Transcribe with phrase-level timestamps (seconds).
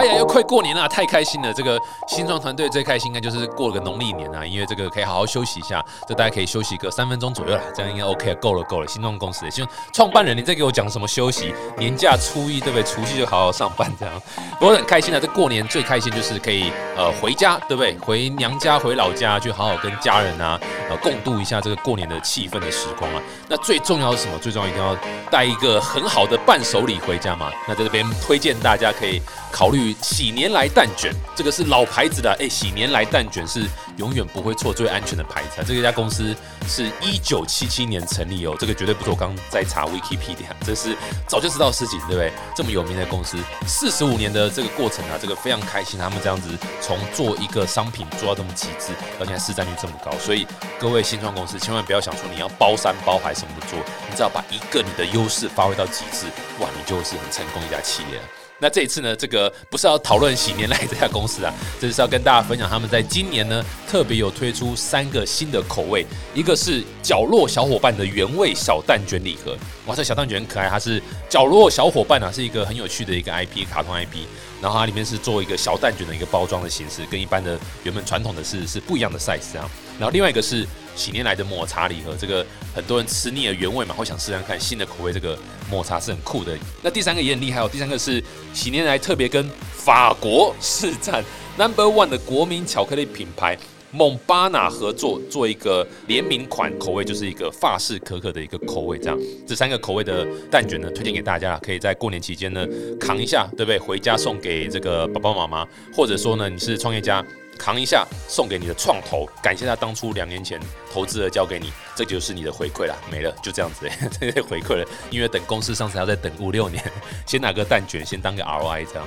[0.00, 1.52] 哎呀，又快过年了，太开心了！
[1.52, 8.88] 这个新创团队最开心应该就是过了个农历年啊，因为这个可以好好休息一下，这大家可以休息个三分钟左右了，这样应该 OK 了，够了够了。
[8.88, 11.54] 新创公司的希望创办人，你再给我讲什么休息？
[11.76, 12.82] 年假初一对不对？
[12.82, 14.14] 除夕就好好上班这样。
[14.58, 17.98] 我很开心啊，这过年最开心就是可以呃回家，对不对？
[17.98, 20.58] 回娘家回老家去好好跟家人啊
[20.88, 23.20] 呃共度一下这个过年的气氛的时光啊。
[23.48, 24.38] 那最重要是什么？
[24.38, 24.96] 最重要一定要
[25.30, 27.50] 带一个很好的伴手礼回家嘛。
[27.68, 29.20] 那在这边推荐大家可以
[29.52, 33.64] 考虑喜年来蛋卷，这个是老牌子的，哎，喜年来蛋卷是
[33.96, 35.64] 永远不会错、最安全的牌子啊。
[35.66, 36.34] 这家公司
[36.68, 42.32] 是一九七七年成立哦，这个绝对不是我刚在查 Wikipedia，这是早就知道事情，对不对？
[42.56, 43.36] 这么有名的公司，
[43.66, 46.50] 四十五年的这个过程啊，这个非常开心，他们这样子
[46.80, 50.46] 从做一个商品做到这么极致，而且市占率这么高，所以
[50.78, 53.78] 各位新创公司千万不要想说你要包山包海什么都做，
[54.08, 56.26] 你只要把一个你的优势发挥到极致，
[56.58, 58.39] 哇，你就是很成功一家企业。
[58.60, 74.26] 那这一次呢，这个不是要讨论喜年来这家公司啊，这是要跟大家分享他们在今年呢特别有推出三个新的口味，一个是角落小伙伴的原味小蛋卷礼盒，哇，这小蛋卷很可爱，它是角落小伙伴啊，是一个很有趣的一个 IP 卡通 IP，
[74.60, 80.66] 然后它里面是做一个小蛋卷的一个包装的形式，跟一般的原本传统的是是不一样的 size 啊，然后另外一个是。
[80.96, 82.44] 喜年来的抹茶礼盒，这个
[82.74, 85.12] 很多人吃腻了原味嘛，会想试试看新的口味。
[85.12, 85.38] 这个
[85.70, 86.58] 抹茶是很酷的。
[86.82, 88.22] 那第三个也很厉害哦，第三个是
[88.52, 91.24] 喜年来特别跟法国市占
[91.56, 93.56] Number One 的国民巧克力品牌
[93.92, 98.98] 蒙巴纳合作，做一个联名款口味，就是一个法式可可的一个口味。
[98.98, 102.66] 这样，这三个口味的蛋卷呢，推荐给大家，可以在过年期间呢
[103.00, 103.78] 扛一下，对不对？
[103.78, 107.24] 回家送给这个爸爸妈妈，或者说呢，你是创业家。
[107.58, 110.58] 扛一下，送给你的创投，感谢他当初两年前
[110.90, 113.86] 投资了交给你，这就是你的回馈了，没了，就这样子，
[114.18, 114.88] 这些回馈了。
[115.10, 116.82] 因为等公司上市要再等五六年，
[117.26, 119.06] 先拿个蛋卷，先当个 ROI 这样。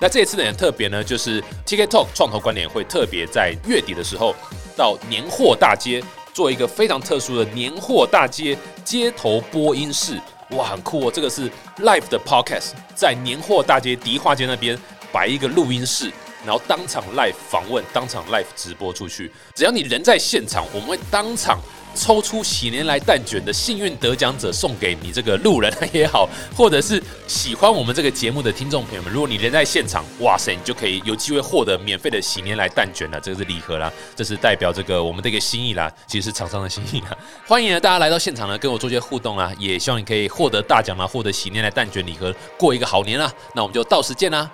[0.00, 4.34] 那这一次呢很特别呢，就是 TikTok 创投观点会特别在月底的时候
[4.74, 6.02] 到年货大街
[6.32, 10.18] 做一个非常特殊的年货大街街头播音室，
[10.50, 11.12] 哇，很酷哦！
[11.14, 11.50] 这个是
[11.80, 14.78] Live 的 Podcast，在年货大街迪化街那边
[15.12, 16.10] 摆一个录音室。
[16.42, 19.30] 然后当场 live 访问，当场 live 直播出去。
[19.54, 21.60] 只要你人在现场，我们会当场
[21.94, 29.12] 抽出喜年来蛋卷的幸运得奖者，送给你这个路人也好，或者是喜欢我们这个节目的听众朋友们。
[29.12, 33.20] 如果你人在现场，哇塞，你就可以有机会获得免费的喜年来蛋卷了。
[33.20, 37.16] 这个是礼盒啦，这是代表这个我们的一个心意啦，其实是厂商的心意啦。
[37.46, 43.32] 欢迎呢大家来到现场呢，跟我做些互动啦，也希望你可以获得大奖啦，获得喜年来蛋卷礼盒，过一个好年啦。
[43.54, 44.50] 那我们就到时见啦。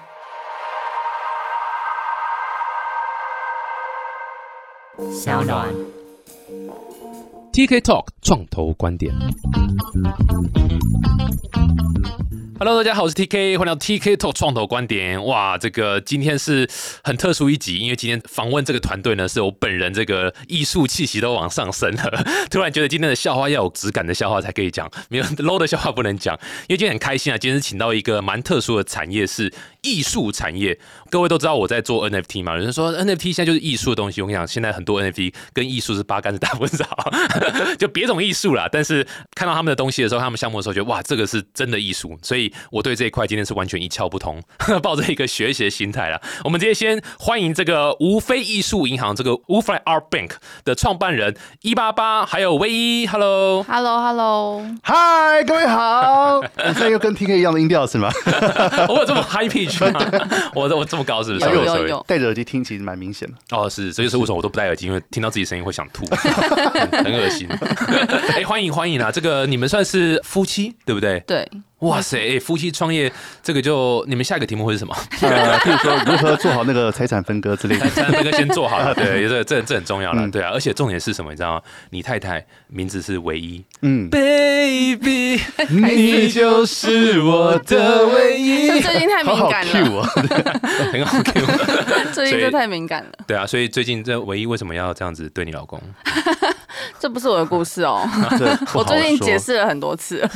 [5.12, 5.68] 小暖
[7.56, 9.10] TK Talk 创投观点。
[12.58, 15.22] Hello，大家好，我是 TK，欢迎到 TK Talk 创投观点。
[15.26, 16.66] 哇，这个今天是
[17.04, 22.24] 很特殊一集，因为今天访问这个团队呢，是我本人这个艺术气息都往上升了。
[22.50, 26.34] 突然觉得今天的笑话要有质感的笑话才可以讲，没有 low 的笑话不能讲。
[26.66, 29.52] 因为今天很开心啊，今天是请到一个蛮特殊的产业，是
[29.82, 30.78] 艺术产业。
[31.10, 34.22] 各位都知道我在做 NFT 嘛，有人说 NFT 现在就是艺术的东西。
[34.22, 36.86] 我跟你讲，现在很多 NFT 跟艺术是八竿子打不着，
[37.78, 38.66] 就别种艺术啦。
[38.72, 42.45] 但是看到他们的东西的时候，他们项目的时候，觉得哇，这个是真的艺术，所以。
[42.70, 44.42] 我对这一块今天是完全一窍不通，
[44.82, 46.20] 抱着一个学习的心态了。
[46.44, 50.32] 我们今天先欢迎这个无非艺术银行这个 Ufly Art Bank
[50.64, 56.40] 的创办人一八八，还有唯一，Hello，Hello，Hello，嗨，各位好。
[56.58, 58.10] 现在又跟 TK 一样的音调是吗？
[58.88, 60.00] 我有这么 high pitch 吗？
[60.54, 61.46] 我我这么高是不是？
[61.46, 62.04] 有有有。
[62.06, 63.34] 戴着耳机听其实蛮明显的。
[63.56, 67.48] 哦，是，所以是为什么我都不戴耳机，因为听到自己声音会想吐，很恶心。
[68.34, 69.10] 哎，欢迎欢迎啊！
[69.10, 71.20] 这个你们算是夫妻对不对？
[71.20, 71.48] 对。
[71.80, 72.40] 哇塞！
[72.40, 74.96] 夫妻创业，这个就你们下一个题目会是什么？
[75.20, 77.86] 呃，譬如说如何做好那个财产分割之类的。
[77.90, 80.50] 财产分割先做好了， 对，这这这很重要了，对啊。
[80.54, 81.30] 而且重点是什么？
[81.30, 81.62] 你知道吗？
[81.90, 85.38] 你太太名字是唯一，嗯，baby，
[85.68, 88.80] 你就是我的唯一。
[88.80, 90.02] 最近太敏感了，
[90.92, 91.46] 很好 Q。
[92.14, 93.10] 最近就太敏感了。
[93.26, 95.78] 对啊，所以最近这唯一为什么要这样子对你老公？
[97.06, 98.04] 这不是我的故事哦，
[98.74, 100.28] 我最近解释了很多次。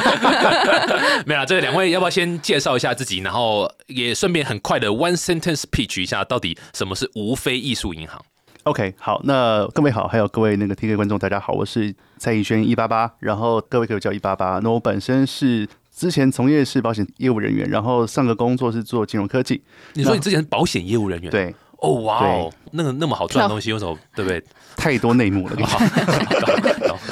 [1.24, 8.22] 没有，这两位要不要先介绍一下自己，然后也顺便很快的 one sentence pitch 一下，到底什么是无非艺术银行
[8.64, 14.60] ？OK，好，那各位好，还有各位那个 TK 观众，大家好，我是蔡逸轩一八八，然后各位可以叫一八八。
[14.62, 19.62] 那我本身是之前从业是保险业务人员，然后上个工作是做金融科技。
[19.94, 21.30] 你说你之前是保险业务人员？
[21.30, 21.54] 对。
[21.78, 24.42] 哦哇哦，那个那么好赚的东西，为什么对不对？
[24.76, 25.56] 太多内幕了。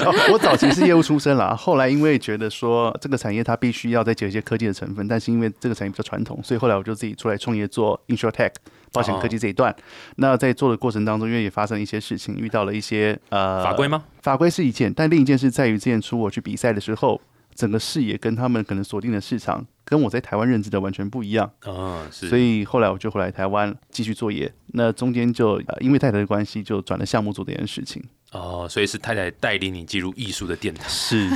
[0.30, 8.52] 我早期是业务出身啦，后来因为觉得说这个产业它必须要再加一些科技的成分，但是因为这个产业比较传统，所以后来我就自己出来创业做 InsurTech
[8.92, 9.74] 保险科技这一段。
[10.16, 14.04] 那在做的过程当中，因为也发生一些事情，遇到了一些呃法规吗？
[14.22, 17.20] 法规是一件，但另一件事在于之前出我去比赛的时候。
[17.56, 22.28] 整个视野跟他们可能锁定的市场，跟我在台湾认知的完全不一样啊，是。
[22.28, 24.52] 所以后来我就回来台湾继续作业。
[24.68, 28.04] 那中间就因为太太的关系，就转了项目组这件事情。
[28.32, 30.86] 哦，所以是太太带领你进入艺术的殿堂。
[30.88, 31.26] 是，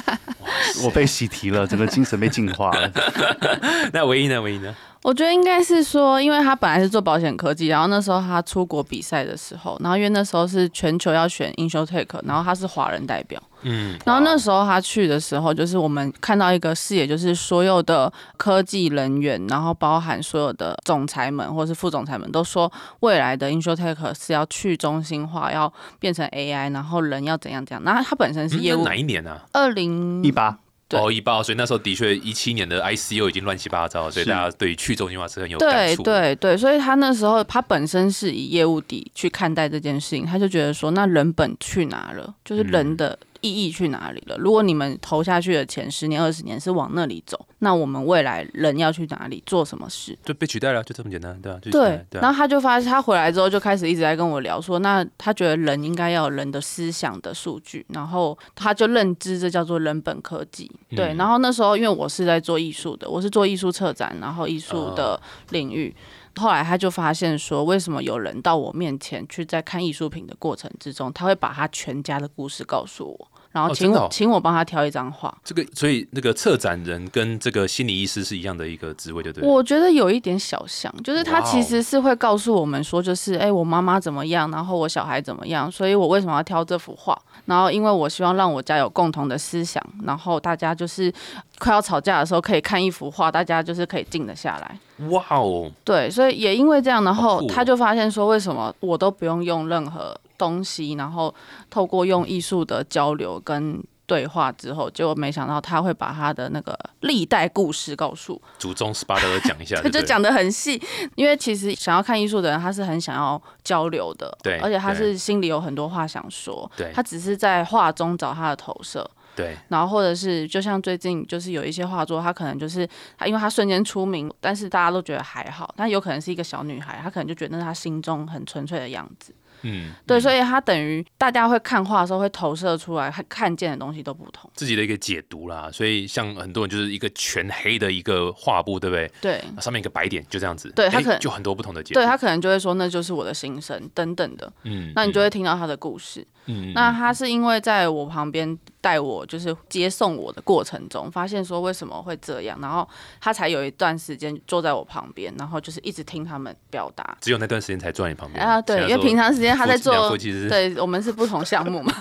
[0.84, 2.92] 我被洗提了，整个精神被净化了。
[3.92, 4.42] 那唯一呢？
[4.42, 4.76] 唯一呢？
[5.02, 22.70] 我觉得应该是说，因为他本来是做保险科技，然后那时候他出国比赛的时候，然后因为那时候是全球要选 InsurTech，然后他是华人代表，嗯，然后那时候他去的时候，就是我们看到一个视野，就是所有的科技人员，然后包含所有的总裁们或是副总裁们，都说
[23.00, 27.82] 未来的 InsurTech 是要去中心化，要变成 AI，然后人要怎样怎样。
[27.82, 29.40] 那他本身是业务哪一年呢？
[29.52, 30.58] 二零一八。
[30.98, 36.02] 哦，一八，所以那时候的确一七年的 ICU 已经乱七八糟，所以大家对去中心化是很有感触。
[36.02, 42.34] 对对对，所以他那时候他本身是以业务底去看待这件事情，他就觉得说，那人本去哪了？
[42.44, 43.18] 就是人的。
[43.40, 44.36] 意义去哪里了？
[44.38, 50.18] 如果你们投下去的钱十年、二十年是往那里走，那我们未来人要去哪里做什么事？
[50.24, 51.60] 就被取代了，就这么简单，对吧？
[51.70, 52.06] 对。
[52.20, 60.70] 然后他就发现，他回来之后就开始一直在跟我聊说，那他觉得人应该要有人的思想的数据，然后他就认知这叫做人本科技。
[60.90, 61.14] 对。
[61.14, 65.20] 然后那时候因为我是在做艺术的，我是做艺术策展，然后艺术的
[65.50, 65.94] 领域。
[66.36, 75.36] 后来他就发现说，为什么有人到我面前去在看艺术品的过程之中，他会把他全家的故事告诉我，然后请我请我帮他挑一张画。
[75.44, 79.48] 这个所以那个策展人跟这个心理医师是一样的一个职位，对不对？
[79.48, 87.20] 我觉得有一点小像，就是他其实是会告诉我们说，就是哎，我妈妈怎么样，然后我小孩怎么样，所以我为什么要挑这幅画？
[87.46, 91.12] 然后因为我希望让我家有共同的思想，然后大家就是
[91.58, 94.78] 快要吵架的时候可以看一幅画，大家就是可以静得下来。
[95.08, 101.34] 哇哦，对，所以也因为这样，然后他就发现说，为什么我都不用用任何东西，然后
[101.68, 110.80] 透过用艺术的交流跟对话之后，结果没想到他会把他的那个历代故事告诉祖宗十八代讲一下， 他就讲的很细，
[111.14, 119.08] 因为其实想要看艺术的人，他是很想要交流的，对，而且他是心里有很多话想说，对，他只是在画中找他的投射。
[119.36, 122.86] 对，然后或者是就像最近就是有一些画作，他可能就是
[123.16, 129.32] 他，因为他瞬间出名，但是大家都觉得还好，但有可能是一个小女孩，她可能就觉得那是她心中很纯粹的样子。
[129.62, 135.70] 嗯，对，所以他等于大家会看画的时候会投射出来，看看见的东西都不同，自己的一个解读啦。
[135.72, 139.10] 所以像很多人就是一个全黑的一个画布，对不对？
[139.20, 140.70] 对，上面一个白点就这样子。
[140.74, 144.52] 对他可能就很多不同的解读，对他可能就会说那就是我的心声等等的。
[144.64, 146.26] 嗯，那你就会听到他的故事。
[146.39, 146.39] 嗯，
[146.74, 152.88] 那他是因为在我旁边带我，就是接送我的过程中，发现说为什么会这样，然后
[153.20, 157.16] 他才有一段时间坐在我旁边，然后就是一直听他们表达。
[157.20, 158.60] 只有那段时间才坐在你旁边啊？
[158.60, 160.16] 对，因为平常时间他在做，
[160.48, 161.94] 对我们是不同项目嘛。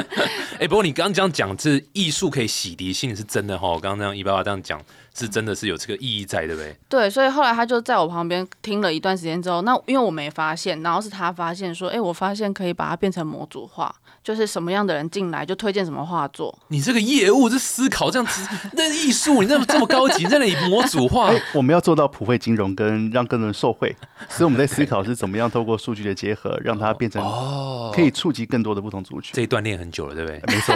[0.58, 3.68] 哎，不过你刚刚这样讲，这艺术可以洗涤性，是真的哈。
[3.68, 4.80] 我刚刚那样一八八这样讲。
[5.14, 6.76] 是真的是有这个意义在，对不对？
[6.88, 16.56] 对，所以后来他就在我旁边听了一段时间之后，那因为我没发现，然后是他发现说，哎，我发现可以把它变成模组化，就是什么样的人进来就推荐什么画作。
[16.68, 23.94] 你这个业务这思考这样子，那艺术你那么这么高级，在那里模组化，我们要做到普惠金融跟让更多人受惠，
[24.28, 29.32] 所以我们在思考是怎么样透过数据的结合，让它变成哦，可以触及更多的不同族群。
[29.34, 30.40] 这一段练很久了，对不对？
[30.46, 30.74] 没错，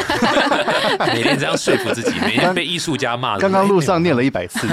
[1.14, 3.38] 每天这样说服自己，每天被艺术家骂。
[3.38, 4.24] 刚刚路上念了。
[4.24, 4.66] 一百次，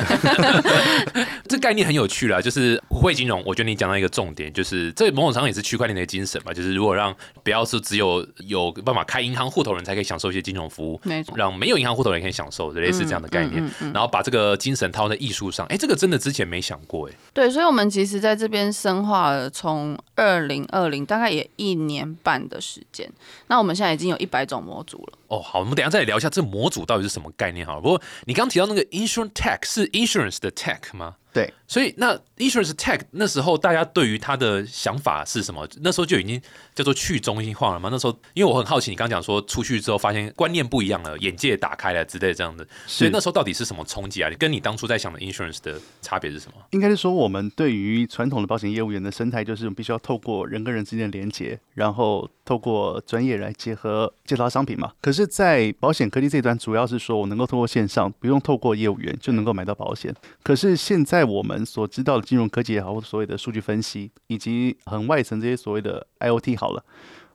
[1.45, 3.43] 这概念很有趣啦，就是普惠金融。
[3.45, 6.53] 我觉得你讲到一个重点，就是这某种程度也是区块链的精神嘛。
[6.53, 7.13] 就是如果让
[7.43, 10.99] 不要是只有有办法开银行户头人才可以享受一些金融服务，
[11.33, 13.63] 让没有银行户头人可以享受，类似这样的概念。
[13.93, 17.13] 然后把这个精神套在艺术上，哎，这个真的之前没想过，哎。
[17.33, 23.09] 对，所以，我们其实在这边深化了，从二零二零大概也一年半的时间。
[23.47, 25.17] 那我们现在已经有一百种模组了。
[25.31, 27.81] 哦，好，我们等下再来聊一下这模组到底是什么概念好了。
[27.81, 31.15] 不过你刚刚提到那个 insurance tech 是 insurance 的 tech 吗？
[31.33, 35.65] 对，所以那 insurance tech 那时候大家对于它的想法是什么？
[35.81, 36.41] 那时候就已经
[36.75, 37.87] 叫做去中心化了吗？
[37.89, 44.27] 那时候因为我很好奇，你刚讲说出去之后发现观念不一样了，眼界打开了之类这样的，所以那时候到底是什么冲击啊？
[44.27, 46.57] 你跟你当初在想的 insurance 的差别是什么？
[46.71, 54.91] 应该是说我们对于传统的保险业务员的生态，就是必须要透过人跟人之间的连接，然后透过专业来结合介绍商品嘛。
[54.99, 60.13] 可是，在保险科技这一端，主要是说我能够通过线上，不用透过业务员就能够买到保险。
[60.43, 61.21] 可是现在。
[61.31, 66.83] 我们所知道的金融科技也好，或所谓的数据分析，以及很外层这些所谓的 IOT 好了。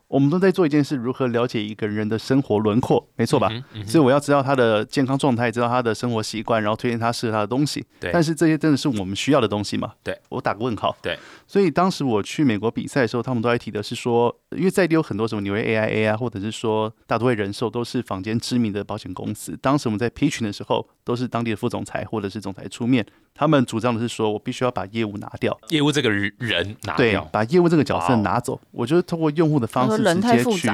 [0.07, 3.51] 我们都在做一件事，如何了解一个人的生活轮廓，没错吧？
[3.85, 7.85] 所以我要知道他的健康状态，知道他的生活习惯，然后推荐他适合他的东西。
[7.99, 8.09] 对。
[8.13, 9.91] 但是这些真的是我们需要的东西吗？
[10.03, 10.17] 对。
[10.29, 10.95] 我打个问号。
[11.01, 11.19] 对。
[11.45, 19.57] 所以当时我去美国比赛的时候，他们都在提的是说，因为在地有很多什么纽约 AIA 啊，或者是说大都会人寿，都是坊间知名的保险公司。
[19.61, 23.05] 当时我们在 P 群的时候，都是当地的副总裁或者是总裁出面，
[23.37, 28.59] 他们主张的是说我必须要把业务拿掉，业务这个人拿掉，把业务这个角色拿走。
[28.71, 30.71] 我就是通过用户的方式直接去。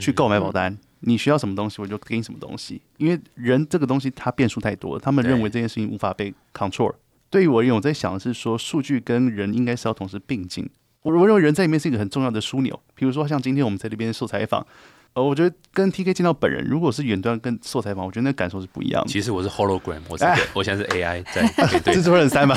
[0.00, 2.80] 去购买保单，你需要什么东西，我就给你什么东西。
[2.96, 6.92] 因为人这个东西，它变数太多了，他们认为这件事情无法被 control。
[7.28, 10.68] 对于我而言，我在想的是说，数据跟人应该是要同时并进。
[11.02, 12.80] 我我认为人在里面是一个很重要的枢纽。
[12.94, 14.66] 比如说，像今天我们在这边受采访，
[15.14, 19.08] 呃，我觉得跟 TK 见到本人，如果是远端跟受采访，我觉得那感受是不一样的。
[19.08, 21.94] 其实我是 hologram，我是我现在是 AI 在面对。
[21.94, 22.56] 蜘蛛人三嘛，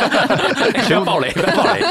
[0.86, 1.82] 全暴雷，暴雷。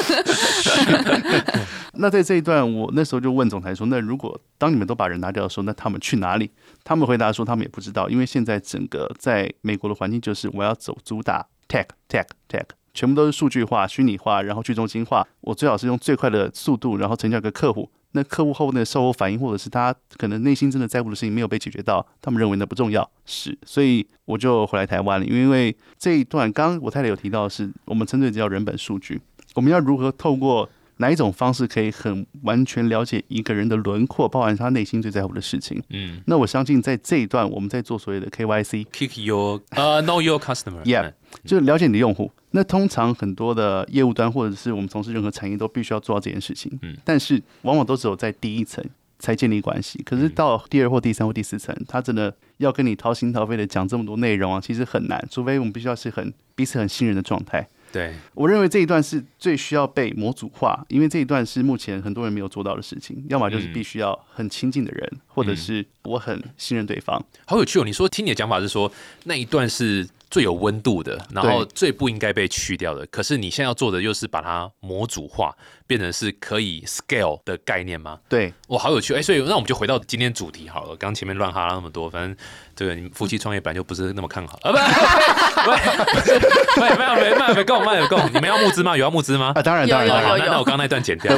[1.99, 6.51] 那在这一段，我那时候就问总裁说：“那如果当你们都把人拿掉的时候，那他们去哪里？”
[6.85, 15.25] 他们回答说：“他们也不知道，因为现在整个在美国的环境就是我要走主打 tech tech tech，全部都是数据化、虚拟化，然后去中心化。
[15.41, 17.89] 我最好是用最快的速度，然后成交给客户。
[18.11, 23.09] 那客户后面的售后反应，或者是他可能内心真的在乎的事情没有被解决到，他们认为那不重要。
[23.25, 25.25] 是，所以我就回来台湾了。
[25.25, 29.21] 因为这一段，刚刚我太太有提到是，我们称之为叫人本数据，
[29.55, 35.81] 我们要如何透过。”哪一种方式可以很完全了解一个人的轮廓，包含他内心最在乎的事情？
[35.89, 41.13] 嗯，那我相信在这一段我们在做所谓的 KYC，Kick your 呃 Know your customer，Yeah，
[41.43, 42.31] 就是了解你的用户。
[42.51, 46.77] 那通常很多的业务端或者是我们从事任何产业都必须要做到这件事情。
[46.81, 48.83] 嗯，但是往往都只有在第一层
[49.19, 57.67] 才建立关系，可是到第二或第三或第四层，他真的要跟你掏心掏肺的讲这么多内容啊，其实很难，除非我们必须要是很彼此很信任的状态。
[57.97, 63.25] 对，我认为这一段是最需要被模组化，因为这一段是目前很多人没有做到的事情。
[63.29, 67.19] 要么就是必须要很亲近的人，或者是我很信任对方。
[67.45, 67.83] 好有趣哦！
[67.83, 68.91] 你说听你的讲法是说
[69.23, 70.07] 那一段是。
[70.29, 75.55] 最有温度的，然后最不应该被去掉的，可是你现在要做的又是把它模组化，
[75.87, 78.19] 变成是可以 scale 的概念吗？
[78.29, 79.15] 对，哇，好有趣！
[79.15, 80.95] 哎，所以那我们就回到今天主题好了。
[80.97, 82.35] 刚前面乱哈拉那么多，反正
[82.75, 84.71] 这个你们夫妻创业本来就不是那么看好啊！
[84.71, 88.19] 不，不，没有，没有，没够，没有够。
[88.33, 88.97] 你们要募资吗？
[88.97, 89.53] 有要募资吗？
[89.55, 91.33] 啊，当然，当然，好，那那我刚刚那段剪掉。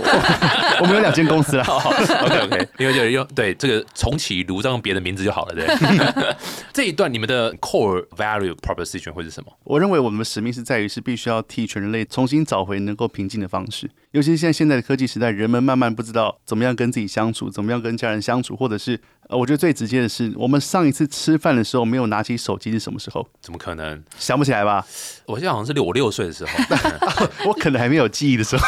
[0.81, 1.63] 我们有两间公司了。
[1.63, 6.35] OK，OK，因为就是用对这个重启炉，再用别的名字就好了，对。
[6.73, 9.51] 这一段你们的 core value proposition 会是什么？
[9.63, 18.99] 我认为我们的使命是在于是必须要替全人类重新找回能够平静的方式，尤其是现在现在的科技时代，人们慢慢不知道怎么样跟自己相处，怎么样跟家人相处，或者是。
[19.29, 23.23] 呃，我觉得最直接的是，我们上一次吃饭的时候没有拿起手机是什么时候？
[23.39, 24.83] 怎么可能想不起来吧？
[25.27, 26.51] 我记得好像是六我六岁的时候
[27.45, 28.65] 我可能还没有记忆的时候。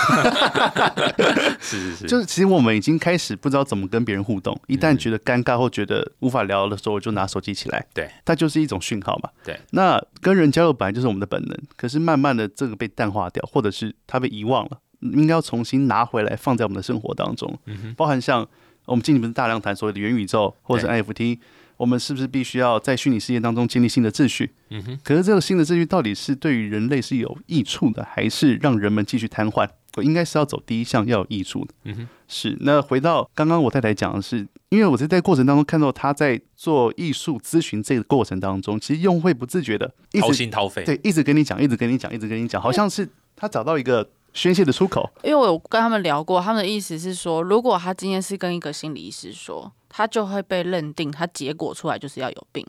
[1.59, 7.83] 是是是，就是其实我们已经开始不知道怎么跟别人互动，一旦觉得尴尬或觉得无法聊的时候，我就拿手机起来。
[7.91, 9.31] 对，它就是一种讯号嘛。
[9.43, 18.47] 对，那跟人交流本来就是我们的本能，可是慢慢的这个被淡化掉，或者是它被遗忘了，应该要重新拿回来放在我们的生活当中，嗯包含像。
[18.87, 21.37] 我们近期不是大量谈所谓的元宇宙或者是 NFT，
[21.77, 24.51] 我们是不是必须要在虚拟世界当中建立新的秩序？
[24.69, 24.99] 嗯哼。
[25.03, 29.69] 可是这个新的秩序到底是对于人类是有益处的，还是让人们继续瘫痪？
[29.95, 31.73] 我应该是要走第一项要有益处的。
[31.83, 32.07] 嗯哼。
[32.27, 32.57] 是。
[32.61, 44.09] 那回到刚刚我太太讲的是，因为我在在过程当中看到他在做艺术咨询这个过程当中，其实用户会不自觉的掏心掏肺，对，一直跟你讲，一直跟你讲，一直跟你讲，好像是他找到一个。
[44.33, 52.65] 宣泄的出口，因为我有跟他们聊过，他们的意思是说，如果他今天是跟一个心理医师说，他就会被认定他结果出来就是要有病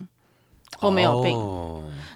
[0.79, 1.39] 或没有病。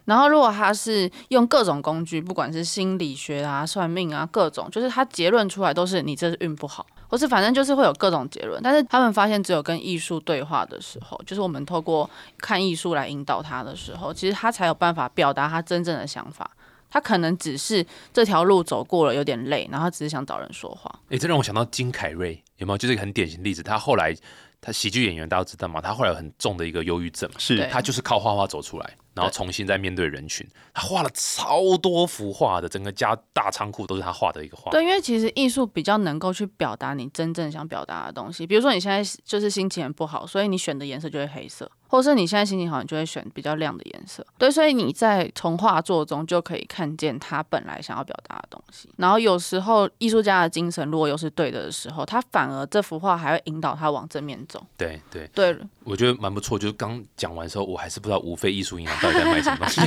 [0.06, 8.60] 然后如果他是用各种工具，不管是心理学啊、算命啊，各种，就是他结论出来都是你这是运不好，或是反正就是会有各种结论。
[8.62, 16.50] 但是他们发现，只有跟艺术对话的时候，就是我们透过看艺术来引导他的时候，其实他才有办法表达他真正的想法。
[16.90, 20.90] 他可能只是这条路走过了有点累，然后只是想找人说话。
[21.10, 22.78] 哎，这让我想到金凯瑞，有没有？
[22.78, 23.62] 就是一个很典型例子。
[23.62, 24.14] 他后来，
[24.60, 25.80] 他喜剧演员，大家都知道嘛。
[25.80, 28.96] 他后来有很重的一个忧郁症，是他就是靠画画走出来。
[29.16, 34.70] 然后重新再面对人群，他画了超多幅画的，整个家大仓库都是他画的一个画。
[34.70, 38.46] 对，因为其实艺术比较能够去表达你真正想表达的东西。
[38.46, 44.24] 比如说你现在就是心情很不好，所以你选的颜色就会黑色，或者是你现在心情好，你就会选比较亮的颜色。
[44.36, 48.90] 对，所以你在从画作中就可以看见他本来想要表达的东西。
[48.98, 54.62] 然后有时候艺术家的精神如果又是对的的时候，他反而这幅画还会引导他往正面走。
[54.76, 56.58] 对对对，我觉得蛮不错。
[56.58, 59.00] 就是刚讲完之后，我还是不知道无非艺术银行。
[59.00, 59.80] 到底在卖什么东西。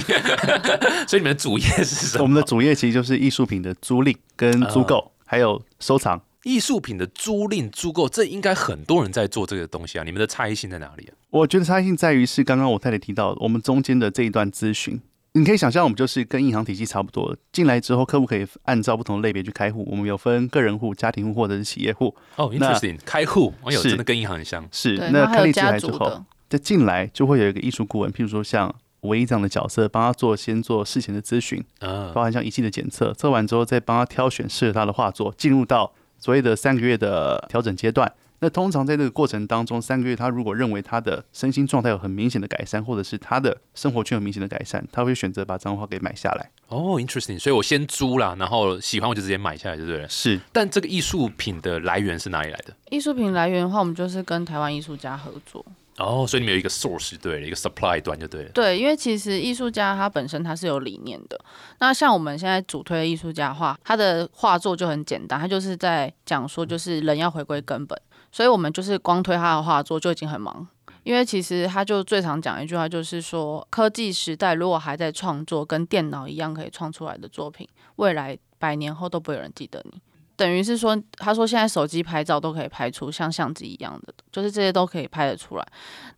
[1.08, 2.24] 所以你们的主业是什么？
[2.24, 6.22] 我们的主业其实就是艺术品的租赁跟租购，还有收藏。
[6.44, 10.04] 艺术品的租赁、租购，这应该很多人在做这个东西啊。
[10.04, 11.14] 你们的差异性在哪里啊？
[11.32, 15.00] 我觉得差异性在于是刚刚我太太提到，我们中间的这一段咨询，
[15.34, 17.36] 你可以想象，我们就是跟银行体系差不多。
[17.52, 19.88] 进来之后，客户可以按照不同的类别去开户。
[19.90, 22.16] 我们有分个人户、家庭户或者是企业户。
[22.36, 24.68] 哦，interesting，开户，哎呦，真的跟银行很像。
[24.72, 35.92] 是，那开立进来之后，再进来就会有一个艺术顾问，譬如说像唯一这样的角色，帮他做先做事前的咨询，啊，包含像仪器的检测，测完之后再帮他挑选适合他的画作，进入到。
[36.22, 46.50] 所谓的三个月的调整阶段，那通常在这个过程当中，三个月他如果认为他的身心状态有很明显的改善，或者是他的生活圈有明显的改善，他会选择把这张画给买下来。
[46.68, 47.38] 哦，interesting。
[47.40, 50.08] 所以我先租啦，然后喜欢我就直接买下来，对不对？
[50.08, 50.40] 是。
[50.52, 52.74] 但这个艺术品的来源是哪里来的？
[52.90, 55.66] 艺术品来源的话，我们就是跟台湾艺术家合作。
[55.98, 58.50] 哦，所以你们有一个 source 对了，一个 supply 端就对了。
[58.52, 61.38] 对，因为其实艺术家他本身他是有理念的。
[61.80, 68.00] 那像我们现在主推的艺术家画，他的画作就很简单，他就是在讲说，就是人要回归根本。
[68.32, 70.68] 所以我们就是光推他的画作就已经很忙，
[71.04, 80.02] 因为其实他就最常讲一句话，就是说科技时代如果还在创作跟电脑一样可以创出来的作品，未来百年后都不会有人记得你。
[80.36, 85.68] 等于是说，他说现在手机拍照都可以拍出像相机一样的，就是这些都可以拍得出来。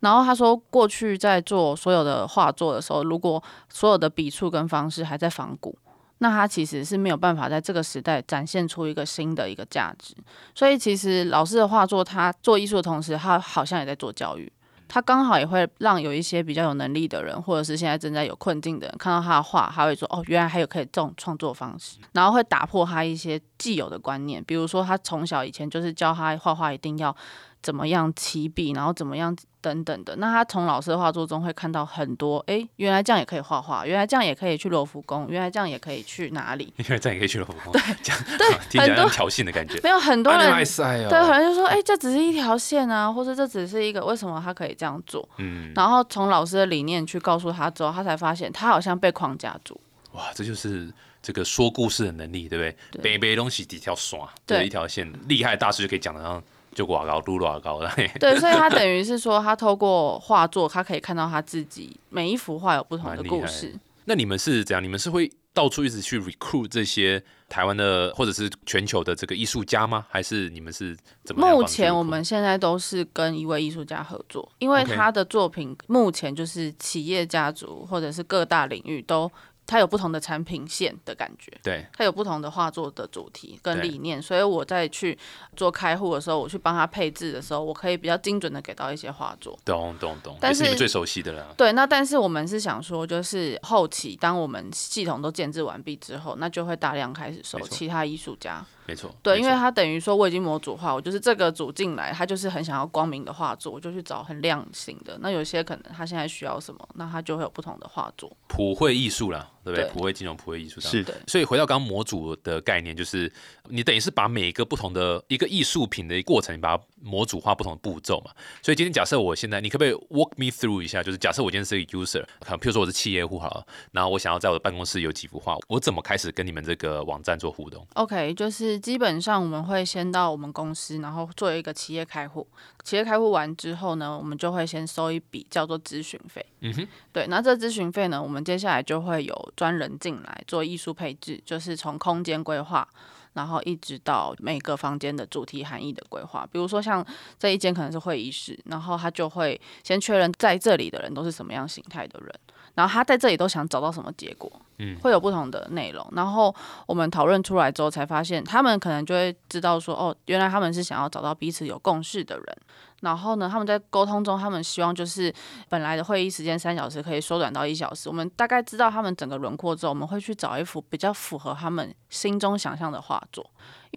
[0.01, 5.75] 然后他说，过去在做所有的画作的时候，如果所有的笔触跟方式还在仿古，
[6.23, 10.13] 那他其实是没有办法在这个时代展现出一个新的一个价值。
[10.53, 14.51] 所以其实老师的画作，他做艺术的同时，他好像也在做教育。
[14.87, 27.15] 他刚好也会让有一些比较有能力的人，或者是现在正在有困境的人，看到他的画，他会说：“哦，原来还有可以这种创作方式。”然后会打破他一些既有的观念，比如说他从小以前就是教他画画一定要。
[27.61, 30.15] 怎么样起笔，然后怎么样等等的。
[30.15, 36.73] 那他从老师的画作中会看到很多，哎，原来这样也可以画画，原来这样也可以去罗浮宫，原来这样也可以去哪里？
[36.77, 37.71] 原来这样也可以去罗浮宫。
[37.73, 39.79] 对，这样对， 很多挑衅的感觉。
[39.83, 45.27] 没有很多人对，好像就说，哎，这只是一条线啊，或者这只是一个，为什么他可以这样做？
[45.37, 45.71] 嗯。
[45.75, 49.79] 然后从老师的理念去告诉他之后，他才发现他好像被框架住。
[50.13, 50.91] 哇，这就是
[51.21, 52.63] 这个说故事的能力，对不
[52.97, 53.01] 对？
[53.03, 56.41] 背背东西几条刷，对，一条线，厉害的大师就可以讲的像。
[56.73, 57.91] 就挂高，撸多高了。
[58.19, 63.73] 对，所以他等于是说，他透过画作，他可以看到他自己每一幅画有不同的故事。
[64.05, 64.83] 那你们是怎样？
[64.83, 70.05] 你们是会到处一直去 recruit 这些台湾的或者是全球的这个艺术家吗？
[70.09, 71.47] 还是你们是怎么？
[71.47, 79.31] 目前我们现在都是跟一位艺术家合作，因为他的作品目前就是企业家族或者是各大领域都。
[79.65, 85.17] 它有不同的产品线的感觉，对，它有不同的画作的主题跟理念，所以我在去
[85.55, 89.57] 做开户的时候，我去帮他配置的时候，我可以比较精准的给到一些画作。
[89.63, 91.53] 懂懂懂，但是你们最熟悉的了。
[91.55, 98.65] 对，那但是我们是想说，就是后期当我们系统都建制完毕之后，那就会大量开始收其他艺术家。
[98.87, 105.17] 没错，对，因为他等于说我已经模组化，我就是这个组进来，他就是很想要光明的画作，我就去找很亮型的。
[105.21, 108.29] 那有些可能他现在需要什么，那他就会有不同的画作。
[108.47, 109.89] 普惠艺术啦，对不对？
[109.89, 111.15] 普惠金融、普惠艺术是的。
[111.25, 113.31] 所以回到刚刚模组的概念，就是
[113.69, 118.31] 你等于是把每一个不同的一个艺术品的过程，你把它模组化不同的步骤嘛。
[118.61, 121.01] 所以今天假设我现在，你可不可以 walk me through 一下？
[121.01, 129.61] 就是假设我今天是一个 user，可能譬如说我是企业户好了，然后我想要在我的办公室有几幅画，我怎么开始跟你们这个网站做互动？OK，就是基本上我们。
[129.61, 132.45] 会先到我们公司，然后做一个企业开户。
[132.83, 136.45] 企业开户完之后呢，我们就会先收一笔叫做咨询费。
[136.61, 137.27] 嗯哼，对。
[137.27, 142.87] 那这咨询费呢，我们接下来就会有专人进来做艺术配置，就是从空间规划，
[143.33, 146.47] 然后一直到每个房间的主题含义的规划。
[146.51, 147.05] 比如说像
[147.37, 152.33] 这一间可能是会议室，然后他就会先确认在这里的人都是什么样形态的人。
[152.73, 156.07] 然后他在这里都想找到什么结果，嗯，会有不同的内容。
[156.13, 156.53] 然后
[156.85, 162.57] 我们讨论出来之后，才发现他们可能就会知道说，哦，原来他们是想要找到彼此有共识的人。
[163.01, 165.33] 然后呢，他们在沟通中，他们希望就是
[165.67, 168.07] 本来的会议时间三小时可以缩短到一小时。
[168.07, 173.49] 我们大概知道他们整个轮廓之后，我们会去找一幅比较符合他们心中想象的画作。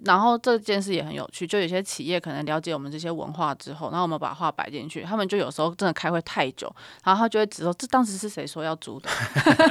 [0.05, 9.09] 然后这件事也很有趣，就有些企业可能了解我们这些文化之后，然后我们把画摆进去，他们就有时候真的开会太久，然后他就会指说这当时是谁说要租的，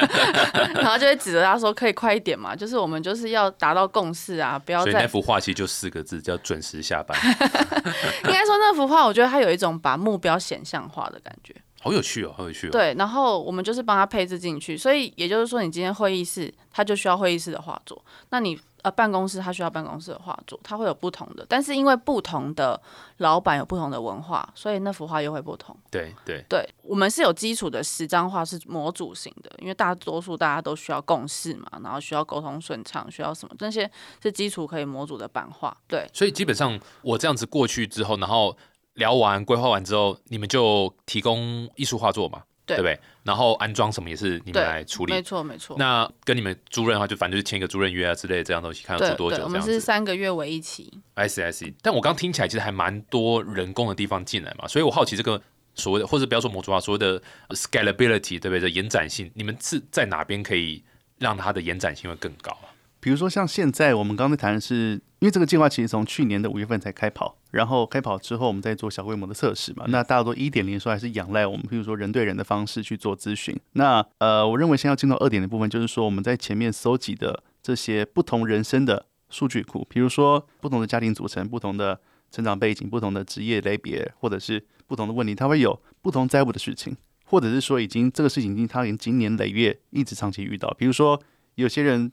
[0.76, 4.82] 然后就会指着他说可以快一点嘛，就是我们就是要达到共识啊，不要。
[4.84, 7.18] 所以那幅画其实就四个字，叫准时下班。
[8.26, 11.54] 应该说那幅画，我觉得它有一种把目标显像化的感觉。
[11.82, 12.72] 好有趣哦，好有趣哦。
[12.72, 18.02] 对，然后我们就是帮他配置进去，所以也就是说，你今天会议室，他就需要会议室的画作。
[18.30, 22.80] 那你呃办公室，他需要办公室的画作，它会有不同的，但是因为不同的
[23.18, 25.76] 老板有不同的文化，所以那幅画又会不同。
[25.90, 33.90] 对对对，我们是有基础的十张画是模组型的，因为大多数大家都需要共事嘛，然后需要沟通顺畅，需要什么，这些
[34.22, 35.76] 是基础可以模组的版画。
[35.88, 38.56] 对，所以基本上我这样子过去之后，然后
[38.96, 43.00] 聊完规划完之后，你们就提供艺术画作嘛，对不对？
[43.24, 45.76] 然后安装什么也是你们来处理，没错没错。
[45.78, 49.56] 那跟你们租任的话，就反正就是签一个租任约啊之类的这样东西，看要租多久这样子。
[49.56, 50.92] 我们是三个月为一期。
[51.14, 51.74] I see I see。
[51.82, 55.42] 但我刚听起来其实还蛮多人工的地方进来嘛，所以我好奇这个
[55.76, 58.60] 所谓的，或者不要说模组化，所谓的 scalability 对不对？
[58.60, 60.84] 的延展性，你们是在哪边可以
[61.20, 62.73] 让它的延展性会更高啊？
[63.04, 69.84] 比如说像现在我们刚才谈的是，因为这个计划其实从去年的五月份才开跑，然后开跑之后我们再做小规模的测试嘛。
[69.90, 73.54] 那大多一点零的时候还是仰赖我们，譬如说人对人的方式去做咨询。
[73.74, 82.00] 那呃，我认为先要进到二点的部分，就是说我们在前面搜集的这些不同人生的数据库，比如说不同的家庭组成、不同的
[82.32, 91.22] 成长背景、不同的职业类别，或者是不同的问题，它会有不同在乎的事情，或者是说已经这个事情已经他已经经年累月一直长期遇到，比如说
[91.56, 92.10] 有些人。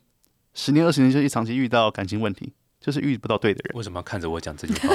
[0.55, 3.77] 十年二十年就一长期遇到感情问题，就是遇不到对的人。
[3.77, 4.95] 为什么要看着我讲这句话？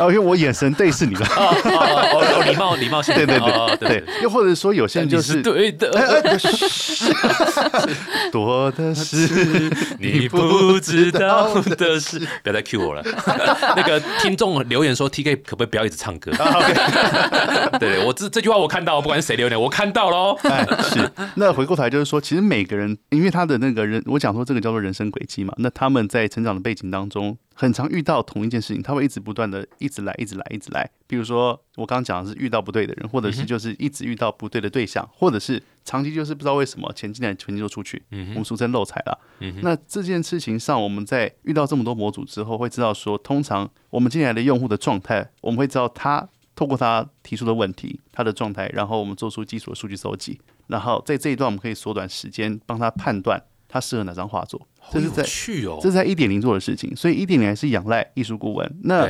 [0.00, 1.26] 哦，因为我眼神对视你了。
[1.36, 3.14] 哦，礼貌礼貌性。
[3.14, 4.04] 对对对对。
[4.22, 5.90] 又或者说有些人就是对的。
[8.32, 12.18] 多的是你不知道的事。
[12.42, 13.02] 不要再 cue 我了。
[13.76, 16.32] 那个听众留言说，T K 可不可以不要一直唱歌？
[17.78, 20.38] 对，我这这句话我看到，不管是谁留言，我看到喽。
[20.44, 21.10] 哎，是。
[21.34, 25.52] 那回过头来就是说，其实每个人，因为他的那个人，我讲说这个叫做人生轨迹嘛。
[25.58, 27.36] 那他们在成长的背景当中。
[27.60, 30.90] 很常遇到同一件事情，他会一直不断的一直来，一直来，一直来。
[31.06, 39.18] 比如说我刚刚讲的是遇到不对的人，或者是就是一直遇到不对的对象，或者是长期就是不知道为什么钱进来钱就出去，我们俗称漏财了。
[39.60, 53.42] 那这件事情上，我们在遇到这么多模组之后，会知道说，通常我们进来的用户的状态，我们会知道他透过他提出的问题，他的状态，然后我们做出基础的数据搜集，然后在这一段我们可以缩短时间，帮他判断。
[53.70, 54.60] 他适合哪张画作？
[54.90, 55.22] 这是在
[55.66, 58.78] 哦，这是在一点零做的事情，所以一点零还是仰赖艺术顾问。
[58.82, 59.08] 那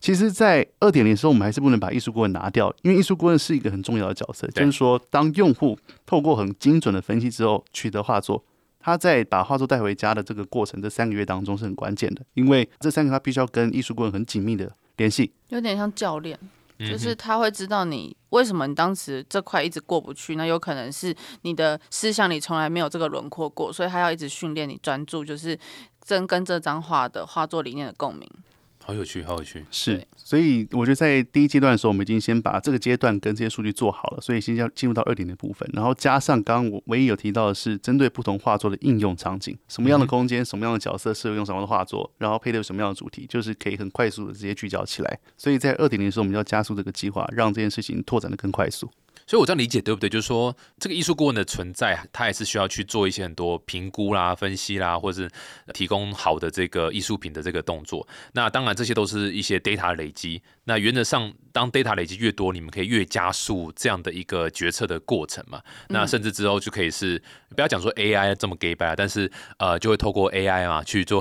[0.00, 4.46] 其实，在二点零的时候，我们还是不能把艺术顾问拿掉，因为艺术顾问是一个很重要的角色。
[4.48, 8.44] 就是说，当用户透过很精准的分析之后取得画作，
[8.78, 16.38] 他在把画作带回家的这个过程，这三个月当中是很关键的，因为这三个他必须要跟艺术顾问很紧密的联系，有点像教练。
[16.78, 25.58] 就是他会知道你为什么你当时这块一直过不去，那有可能是你的思想里从来没有这个轮廓过，所以他要一直训练你专注，就是
[26.04, 28.30] 真跟这张画的画作理念的共鸣。
[28.88, 45.18] 好有趣，好有趣，是，所以我觉得在第一阶段的时候，我们已经先把这个阶段跟这些数据做好了，所以先要进入到二点的部分，然后加上刚刚我唯一有提到的是针对不同画作的应用场景，什么样的空间，什么样的角色适合用什么样的画作，然后配对什么样的主题，就是可以很快速的直接聚焦起来。
[45.36, 48.90] 所以在二点零的时候，我们要加速这个计划，让这件事情拓展的更快速。
[49.28, 50.08] 所以，我这样理解对不对？
[50.08, 55.30] 就是说，这个艺术顾问的存在，他也是需要去做一些很多评估啦、分析啦，或者是
[55.74, 58.08] 提供好的这个艺术品的这个动作。
[58.32, 60.42] 那当然，这些都是一些 data 累积。
[60.64, 65.60] 那原则上，当 data 累积越多，你们可以越加速这样的一个决策的过程嘛？
[65.88, 67.20] 那甚至之后就可以是
[67.56, 71.20] 不要讲说 AI 这么 gay 白，但是呃，就会透过 AI 嘛去做，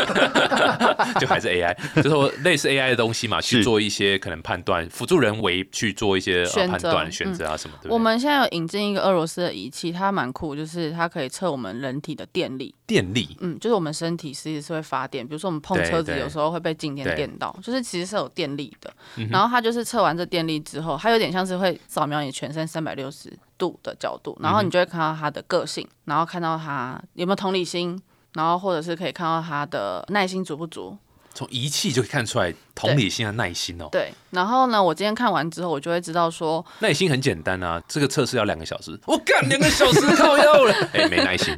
[1.20, 7.90] 就还是 AI，就是说类似 AI 的东西嘛，去做一些可能判断，辅助人为去做一些判断、选择啊什么的。
[7.90, 12.74] 我们现在有引进一个俄罗斯的仪器，它蛮酷，就是它可以测我们人体的电力。
[12.88, 18.90] 电力，嗯，就是我们身体其实是会发电，比如说我们碰车子，有时候会被静电电到，就是其实是有电力的。
[19.30, 28.00] 然后它就是测完这电力之后，它有点像是会扫描你全身三百六十度的角度，然后你就会看到他的个性，然后看到他有没有同理心，
[28.32, 30.96] 然后或者是可以看到他的耐心足不足。
[31.34, 33.88] 从仪器就可以看出来同理心和耐心哦。
[33.90, 41.56] 对，然后呢，我今天看完之后，我就会知道说，耐心很简单啊，这个测试要两个小时，我干两个小时 靠腰了，哎，没耐心，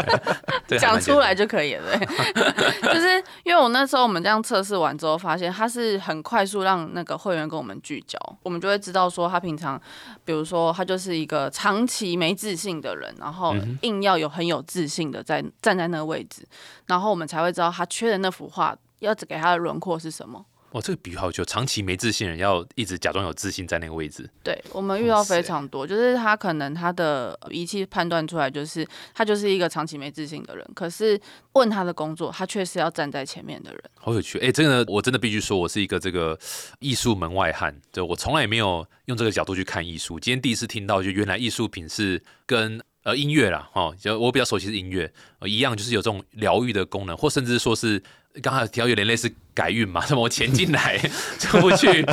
[0.78, 1.98] 讲出来就可以了。
[2.82, 9.80] 就是因为我那时候我们这样测试完之后，发现他是很快速让那个会员跟我们聚焦，我们就会知道说他平常，
[10.24, 16.46] 比如说他就是一个长期没自信的人，然后硬要有很有自信的在站在那个位置，
[16.86, 18.76] 然后我们才会知道他缺的那幅画。
[19.00, 20.39] 要给他的轮廓是什么？
[20.72, 24.28] 哇，这个比喻好就长期没自信人要一直假装有自信在那个位置。
[24.42, 31.20] 对我们遇到非常多，就是他可能他的仪器判断出来就是他就是一个长期没自信的人，可是
[31.54, 33.82] 问他的工作，他却是要站在前面的人。
[33.94, 36.38] 好有趣，哎，这个我真的必须说，我是一个这个
[36.78, 40.20] 艺术门外汉，就我从来也没有用这个角度去看艺术。
[40.20, 48.00] 今天第一次听到，就原来艺术品是跟呃音乐啦，哦，就我比较熟悉是音乐，呃，一样就是有这种疗愈的功能，或甚至说是
[48.42, 50.96] 刚才提到有点类似改运嘛，什么我钱进来
[51.38, 52.04] 出不去，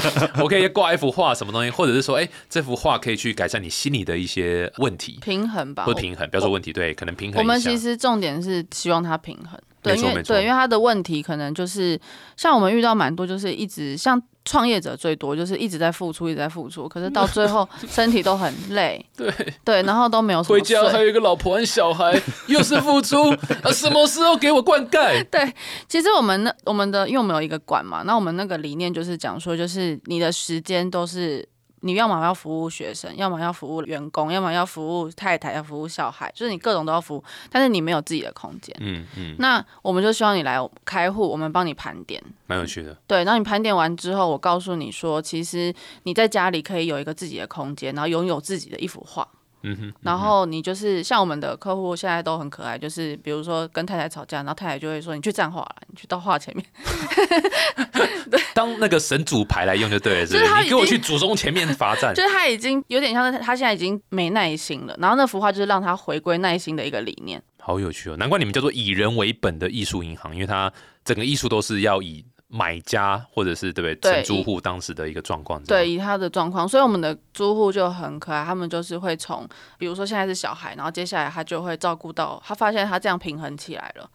[0.42, 7.40] 我可以挂一幅画什么东西，或者是说，哎，这幅画可以去改善你心里的一些问题，平衡吧，不平衡，不要说问题，对，可能平衡。
[7.40, 12.00] 我们其实重点是希望它平衡，对，因为对，因为他的问题可能就是
[12.36, 14.22] 像我们遇到蛮多，就是一直像。
[14.48, 19.32] 创业者最多就是一直在付出，一直在付出，可是到最后 身体都很累，对
[19.64, 23.30] 对，然后都没有回家还有一个老婆和小孩，又是付出，
[23.62, 25.24] 啊，什么时候给我灌溉？
[25.30, 25.54] 对，
[25.88, 31.48] 其实我们那我们的因为我们有一个馆嘛，那我们那个理念就是讲说，就是你的时间都是。
[31.82, 38.76] 你要么要服务学生，要么要服务员工，要么要服务太太，要服务小孩，就是你各种都要服务，但是你没有自己的空间。
[38.80, 39.36] 嗯嗯。
[39.40, 42.22] 那我们就希望你来开户，我们帮你盘点。
[42.48, 42.98] 蛮有趣的。
[43.06, 49.28] 对，那你盘点完之后，我告诉你说，其实你在家里可以有一个自己的空间，然后拥有自己的一幅画。
[49.64, 56.66] 嗯哼，然后你就是像我们的客户现在都很可爱，就是比如说跟太太吵架，然后太太就会说你去站画了，你去到画前面，
[58.30, 70.72] 对，当那个神主牌来用就对了，就是你给我去祖宗前面罚站，就是他已经有点像是他现在已经没耐心了，然后那幅画就是让他回归耐心的一个理念，好有趣哦，难怪你们叫做以人为本的艺术银行，因为它
[71.04, 72.26] 整个艺术都是要以。
[72.50, 74.24] 买家或者是对不对？
[74.24, 84.10] 租户当时的一个状况，对，以他的状况，所以我们的租户就很可爱，他们就是会从，比如说现在是小孩，然后接下来他就会照顾到，他发现他这样平衡起来了，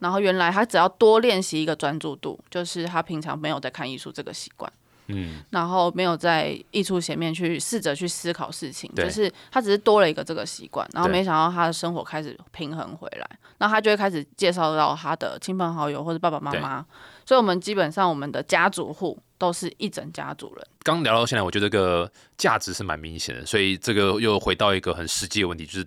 [0.00, 4.72] 然后原来他只要多练习一个专注度，就是他平常没有在看艺术这个习惯。
[5.08, 16.84] 嗯，然后没有在艺术前面去试着去思考事情，就是他只是多了一个这个习惯，然后没想到他的生活开始平衡回来，然后他就会开始介绍到他的亲朋好友或者爸爸妈妈，
[17.26, 20.66] 所以我们基本上我们的家族户都是一整家族人。
[20.84, 25.86] 刚聊到现在，我觉得这个价值是蛮明显的，所以这个又回到一个很实际的问题，就是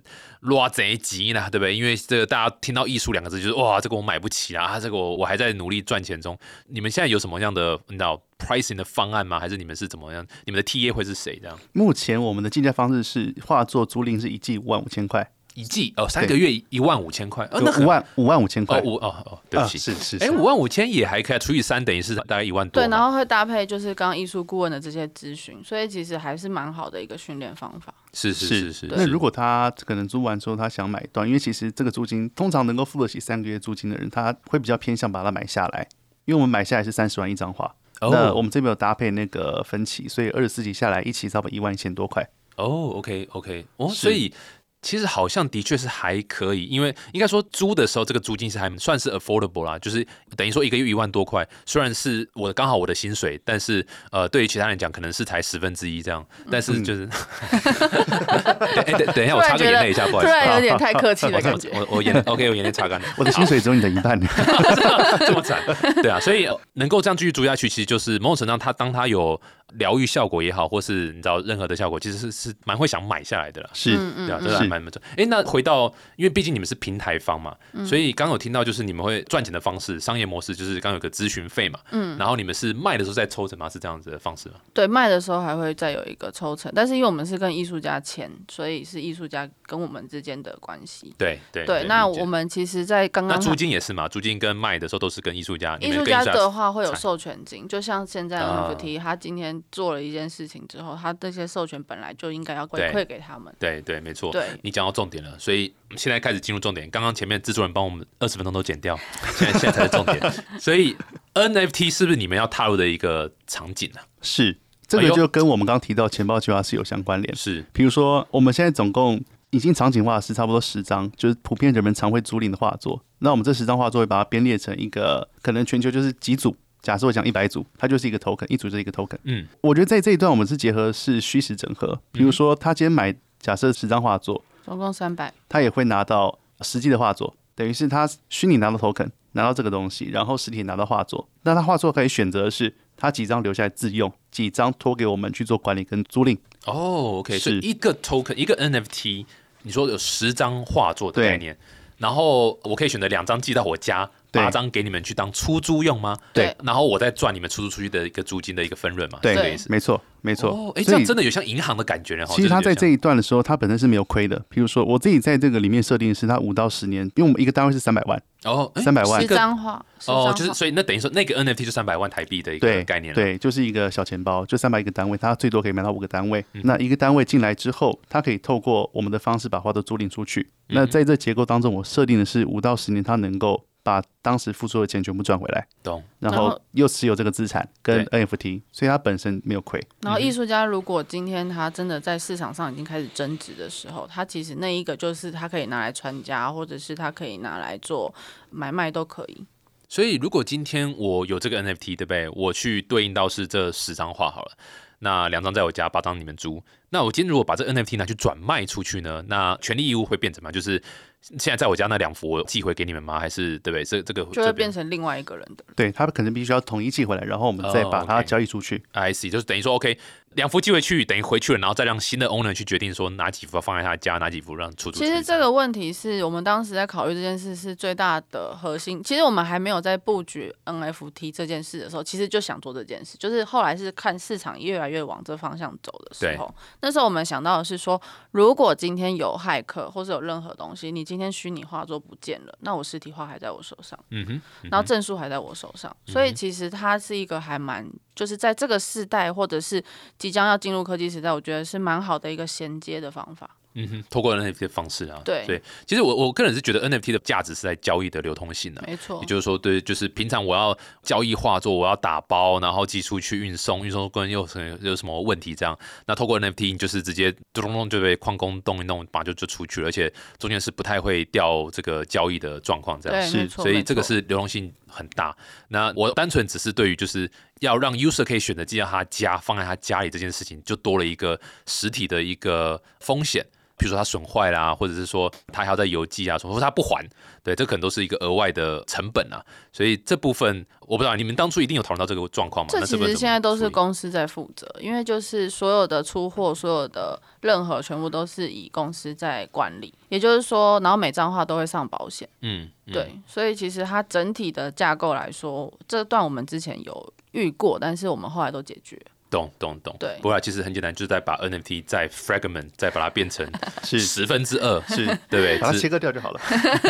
[0.54, 1.74] 哇贼急呢，对不对？
[1.74, 6.38] 因为这个大家听到艺术两个字，就是哇，这个我买不起啊，这个我我还在努力赚钱中。
[6.68, 9.40] 你们现在有什么样的你知道？pricing 的方案吗？
[9.40, 10.28] 还是你们是怎么样？
[10.44, 11.58] 你们的 T A 会是谁这样？
[11.72, 22.82] 目前我们的竞价方式是画作租赁是一季五万五千块，一季哦，三个月一万五千块，呃，那五万五万五千块，五哦哦，对不起，是是，哎，五万五千也还可以，除以三等于是大概一万多。
[22.82, 27.94] 对，然后会搭配就是刚刚艺术顾问的这些咨询，所以其实还是蛮好的一个训练方法。
[28.14, 28.88] 是是是是。
[28.88, 35.86] 那如果他可能租完之后他想买断，因为其实这个租金通常能够付得起三个月租金的人，他会比较偏向把它买下来，
[36.24, 37.76] 因为我们买下来是三十万一张画。
[38.00, 42.26] 那我们这边有搭配那个分期，所以二十四期下来一期差不多一万一千多块。
[42.56, 44.34] 哦，OK OK，哦，所以。
[44.82, 50.06] 其实好像的确是还可以，因为应该说租的时候这个租金是还算是 affordable 啦，就是
[50.38, 57.10] 等于说一个月一万多块，虽然是我刚好我的薪水，但是呃对于其他人讲可能是才十分之一这样，但是就是，
[57.52, 61.40] 哎等等一下我擦个眼泪一下，不好意思，突然有点太客气了，
[61.74, 64.20] 我我眼 OK 我眼泪擦干了，我的薪水只有你的一半，
[65.20, 65.62] 这么惨，
[66.02, 69.40] 对啊，所以能够这样继续租下去，其实就是某种程度上他当他有。
[69.74, 73.70] 疗愈效果也好，或是你知道任何的效果，其实是是蛮会想买下来的啦。
[73.74, 75.02] 是，对啊，这还蛮不错。
[75.18, 77.56] 哎，那回到，因为毕竟你们是平台方嘛，
[77.86, 81.80] 所以刚有听到就是你们会赚钱的方式，商业模式就是刚有个咨询费嘛。
[81.92, 82.18] 嗯。
[82.18, 83.70] 然后你们是卖的时候再抽成吗？
[83.70, 84.56] 是这样子的方式吗？
[84.74, 91.14] 对，卖的时候还会再有一个抽成，但是因为我们是跟艺术家签，所以是艺术家跟我们之间的关系。
[91.18, 91.84] 对对对。
[91.84, 95.78] 那我们其实，在刚刚那租金也是嘛，租金跟卖的时候都是跟艺术家。
[95.80, 100.50] 艺术家的话会有授权金，就像现在 NFT，他今天做了一件事。
[100.50, 103.54] 情之后，他这些授权本来就应该要回馈给他们。
[103.60, 104.32] 对对，没错。
[104.32, 106.90] 对，你讲到重点了，所以现在开始进入重点。
[106.90, 109.00] 刚刚前面制作人帮我们二十分钟都剪掉，
[109.36, 110.20] 现在现在才是重点。
[110.60, 110.98] 所以
[111.36, 114.00] NFT 是不是你们要踏入的一个场景呢？
[114.24, 117.36] 是，这个就跟我们刚刚提到钱包计划是有相关联。
[117.36, 123.00] 是，比如说我们现在总共已经场景化是差不多十张，就是普遍人们常会租赁的画作。
[123.20, 126.56] 那我们这十张画作会把它编列成一个可能全球就是几组。
[126.90, 129.20] 假设我讲一百组，它就是一个 token，一组就是一个 token。
[129.26, 132.02] 嗯，我觉得在这一段我们是结合是虚实整合。
[132.12, 141.30] 比如说，他今天买假设十张画作，总共三百，他也会拿到实际的画作，等于是他虚拟拿到 token，拿到这个东西，然后实体拿到画作。
[141.44, 146.36] 那他画作可以选择是他几张留下来自用，几张托给我们去做管理跟租赁。
[146.66, 149.28] 哦，OK，是一个 token，一个 NFT。
[149.62, 151.56] 你说有十张画作的概念。
[152.00, 156.18] 然后我可以选择两张寄到我家，八张给你们去当出租用吗？
[156.34, 159.20] 对，然后我再赚你们出租出去的一个租金的一个分润嘛？
[159.22, 159.68] 对，这个意思。
[159.70, 160.50] 没错，没错。
[160.52, 162.26] 哦，哎，这样真的有像银行的感觉呢。
[162.28, 164.40] 其实他在这一段的时候，他本身是没有亏的。
[164.50, 173.16] 比如说，我自己在这个里面设定是他五到十年，因为我们一个单位是三百万，哦，三百万十张画，哦，就是所以那等于说那个 NFT 就三百万台币的一个概念了。
[173.16, 176.46] 对，就是一个小钱包，就三百一个单位，他最多可以买到五个单位。
[176.64, 180.48] 那一个单位进来之后，他可以透过我们的方式把画都租赁出去。
[180.68, 183.66] 那在这结构当中，我设定的是五到十年，它能够。
[183.82, 186.04] 把当时付出的钱全部赚回来，懂。
[186.20, 189.82] 然后又持有这个资产跟 NFT，所以他本身没有亏。
[190.02, 198.14] 然后艺术家如果今天他真的在市场上已经开始增值的时候，他其实那一个就是他可以拿来传家，或者是他可以拿来做
[198.52, 199.46] 买卖都可以。
[199.88, 202.30] 所以如果今天我有这个 NFT，对不对？
[202.30, 204.52] 我去对应到是这十张画好了，
[205.00, 206.62] 那两张在我家，八张你们租。
[206.90, 209.24] 那我今天如果把这 NFT 拿去转卖出去呢？
[209.28, 210.54] 那权利义务会变怎么样？
[210.54, 210.80] 就是。
[211.22, 213.20] 现在在我家那两幅我寄回给你们吗？
[213.20, 213.84] 还是对不对？
[213.84, 215.64] 这这个就会变成另外一个人的。
[215.76, 218.84] 对他可能必须要统一寄回来，然后我们再把它交易出去。
[218.92, 219.98] I see，就是等于说 OK。
[220.36, 225.00] 两幅寄回去，等于回去了，然后再让新的 owner 去决定说哪几幅要放在他家，哪几幅让出租。
[225.00, 229.04] 其实这个问题是我们当时在考虑这件事是最大的核心。
[229.04, 233.18] 其实我们还没有在布局 NFT 这件事的时候，其实就想做这件事。
[233.18, 238.00] 就是后来是看市场越来越往这方向走的时候，那时候我们想到的是说，
[238.32, 247.90] 如果今天有骇客或是有任何东西，你今天虚拟画作不见了，那我实体画还在我手上，嗯哼，然后证书还在我手上，所以其实它是一个还蛮。
[248.20, 249.82] 就是在这个时代，或者是
[250.18, 253.50] 即将要进入科技时代，我觉得是蛮好的一个衔接的方法。
[253.76, 259.20] 嗯哼，透过 NFT 的方式啊，对对，其实我我个人是觉得 NFT 的价值是在交易的流通性的，没错。
[259.22, 264.46] 也就是说，对，就是平常我要交易画作，我要打包，然后寄出去运送，运送跟又
[264.82, 265.78] 有什么问题这样，
[266.08, 275.34] 那透过 NFT 就是直接咚咚咚就被矿工动一弄，把就就出去了，而且中间是不太会掉这个交易的状况这样，是，所以这个是流动性很大。
[275.68, 277.30] 那我单纯只是对于就是
[277.60, 283.46] 要让 user 可以选择寄到他家，放在他家里这件事情，就多了一个实体的一个风险。
[283.78, 287.02] 比如说它损坏啦，或者是说它还要再邮寄啊，或者它不还，
[287.42, 289.40] 对，这可能都是一个额外的成本啊。
[289.72, 292.70] 所以这部分我不知道，你们当初一定有讨论到这个状况吗？
[292.74, 299.94] 这其实现在都是公司在负责，因为就是所有的出货，所有的任何全部都是以公司在管理。
[300.10, 302.28] 也就是说，然后每张画都会上保险。
[302.42, 309.00] 嗯，对，所以其实它整体的架构来说，这段我们之前有遇过，但是我们后来都解决。
[309.32, 313.48] 懂懂懂，对，不过其实很简单，就是在把 NFT 再 fragment，再把它变成
[313.86, 315.60] 是十分之二，是对不对？
[315.60, 316.42] 把它切割掉就好了。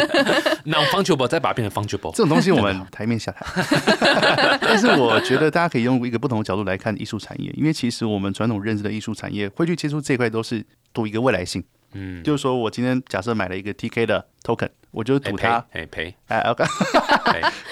[0.64, 3.66] 那 fungible 再把它变成 fungible，这种东西我们台面下谈。
[4.62, 11.62] 但是我觉得大家可以用一个不同的角度来看艺术产业，因为其实我们传统认知的艺术产业会去接触这块，都是赌一个未来性。
[11.92, 16.64] 嗯，就是说我今天假设买了一个 TK 的 token，我就赌它赔赔哎，OK，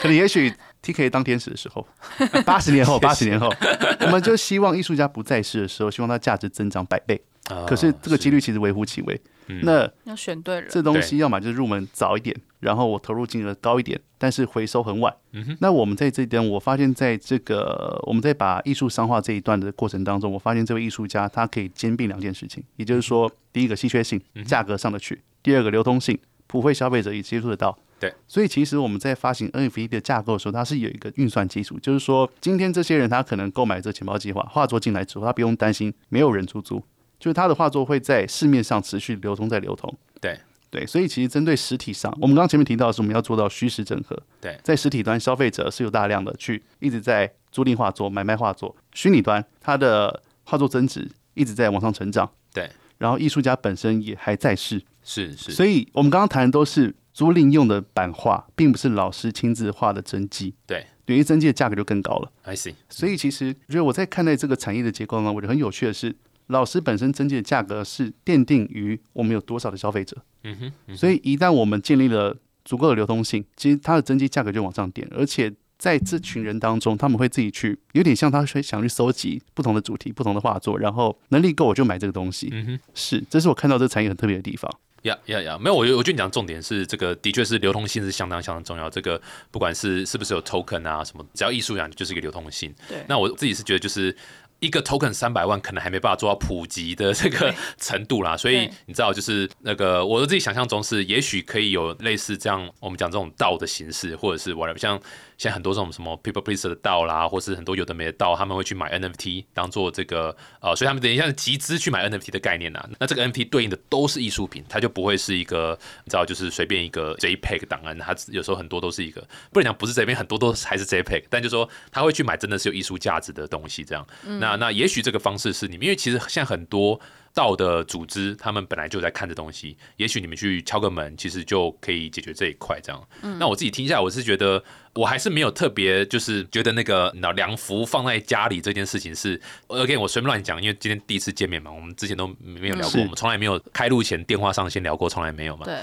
[0.01, 0.53] 可能也许。
[0.93, 1.86] TK 当天使的时候，
[2.45, 3.54] 八十年后，八十年后，
[4.02, 7.21] 我们就希望艺术家不在世的时候，希望它价值增长百倍。
[7.65, 9.21] 可是这个几率其实微乎其微。
[9.63, 15.13] 那要选对人，这东西要么就是入门早一点，然后我投入金额高一点，但是回收很晚。
[15.62, 27.78] 那我们在这一点，我发现在这个我们在把艺术商化这一段的过程当中，我发现这位艺术家他可以兼并两件事情，也就是说，第一个稀缺性，价格上得去；第二个流通性，普惠消费者也接触得到。
[28.00, 36.78] 对，所以其实我们在发行 NFT 的架构的时候，它是有一个运算基础，就是说今天这些人他可能购买这钱包计划画作进来之后，他不用担心没有人出租，
[37.20, 39.92] 就是他的画作会在市面上持续流通在流通。
[40.22, 44.16] 对对，所以其实针对实体上，我们刚刚前面提到的是我们要做到虚实整合。
[44.40, 52.30] 对，在实体端消费者是有大量的去一直在租赁画作、买卖画作，虚拟端它的画作增值一直在往上成长。
[52.54, 54.80] 对，然后艺术家本身也还在世。
[55.04, 56.94] 是是，所以我们刚刚谈的都是。
[57.17, 60.53] 租赁用的版画，并不是老师亲自画的真迹。
[60.67, 62.32] 对，等于真迹的价格就更高了。
[62.43, 62.75] I see。
[62.89, 70.15] 所以其实，我觉得我在看待这个产业的结构呢，我觉得很有趣的是，老师本身真迹的价格是奠定于我们有多少的消费者。
[70.43, 70.95] 嗯哼。
[70.95, 75.08] 所以一旦我们建立了足够的流通性，其实它的真迹价格就往上点。
[75.10, 82.49] 而且在这群人当中，他们会自己去，有点像他会想去搜集不同的主题、不同的画作，然后能力够我就买这个东西。
[82.51, 82.80] 嗯哼。
[82.93, 84.71] 是，这是我看到这个产业很特别的地方。
[85.08, 85.58] 呀呀呀！
[85.60, 88.89] 没有，我我觉得你讲重点是这个，的确是流通性是相当相当重要。
[88.89, 89.20] 这个
[89.52, 92.74] 不管是是不是有 token 啊什么，只要艺术讲就是一个流通性。
[92.88, 93.04] 对。
[93.08, 94.15] 那我自己是觉得就是
[94.60, 105.00] 一个 token 三百万可能还没办法做到普及的这个 程度啦，所以你知道，就是那个我自己想象中是，也许可以有类似这样，我们讲这种道的形式，或者是 whatever，像
[105.38, 112.84] 现在很多这种什么 people pleaser 的道啦，或是很多有的没的道，他们会去买 NFT 当做这个呃，所以他们等一下集资去买 NFT 的概念呐。
[113.00, 119.21] 那这个 NFT 对应的都是艺术品，它就不会是一个你知道，就是随便一个 JPEG 档案，它有时候很多都是一个，
[119.52, 124.06] 不能讲不是这边很多都还是 JPEG，但就说他会去买真的是有艺术价值的东西这样。
[124.39, 126.99] 那那也许这个方式是你们，因为其实现在很多
[127.36, 133.07] 道的组织，他们本来就在看这东西，也许你们去敲个门，其实就可以解决这一块这样。
[133.38, 134.64] 那我自己听下来，我是觉得。
[134.98, 145.66] 我还是没有特别，就是觉得那个那凉服放在家里这件事情是，again 我随便乱讲，因为今天第一次见面嘛，我们之前都没有聊过，我们从来没有开录前电话上先聊过，从来没有嘛。
[145.66, 145.78] 对，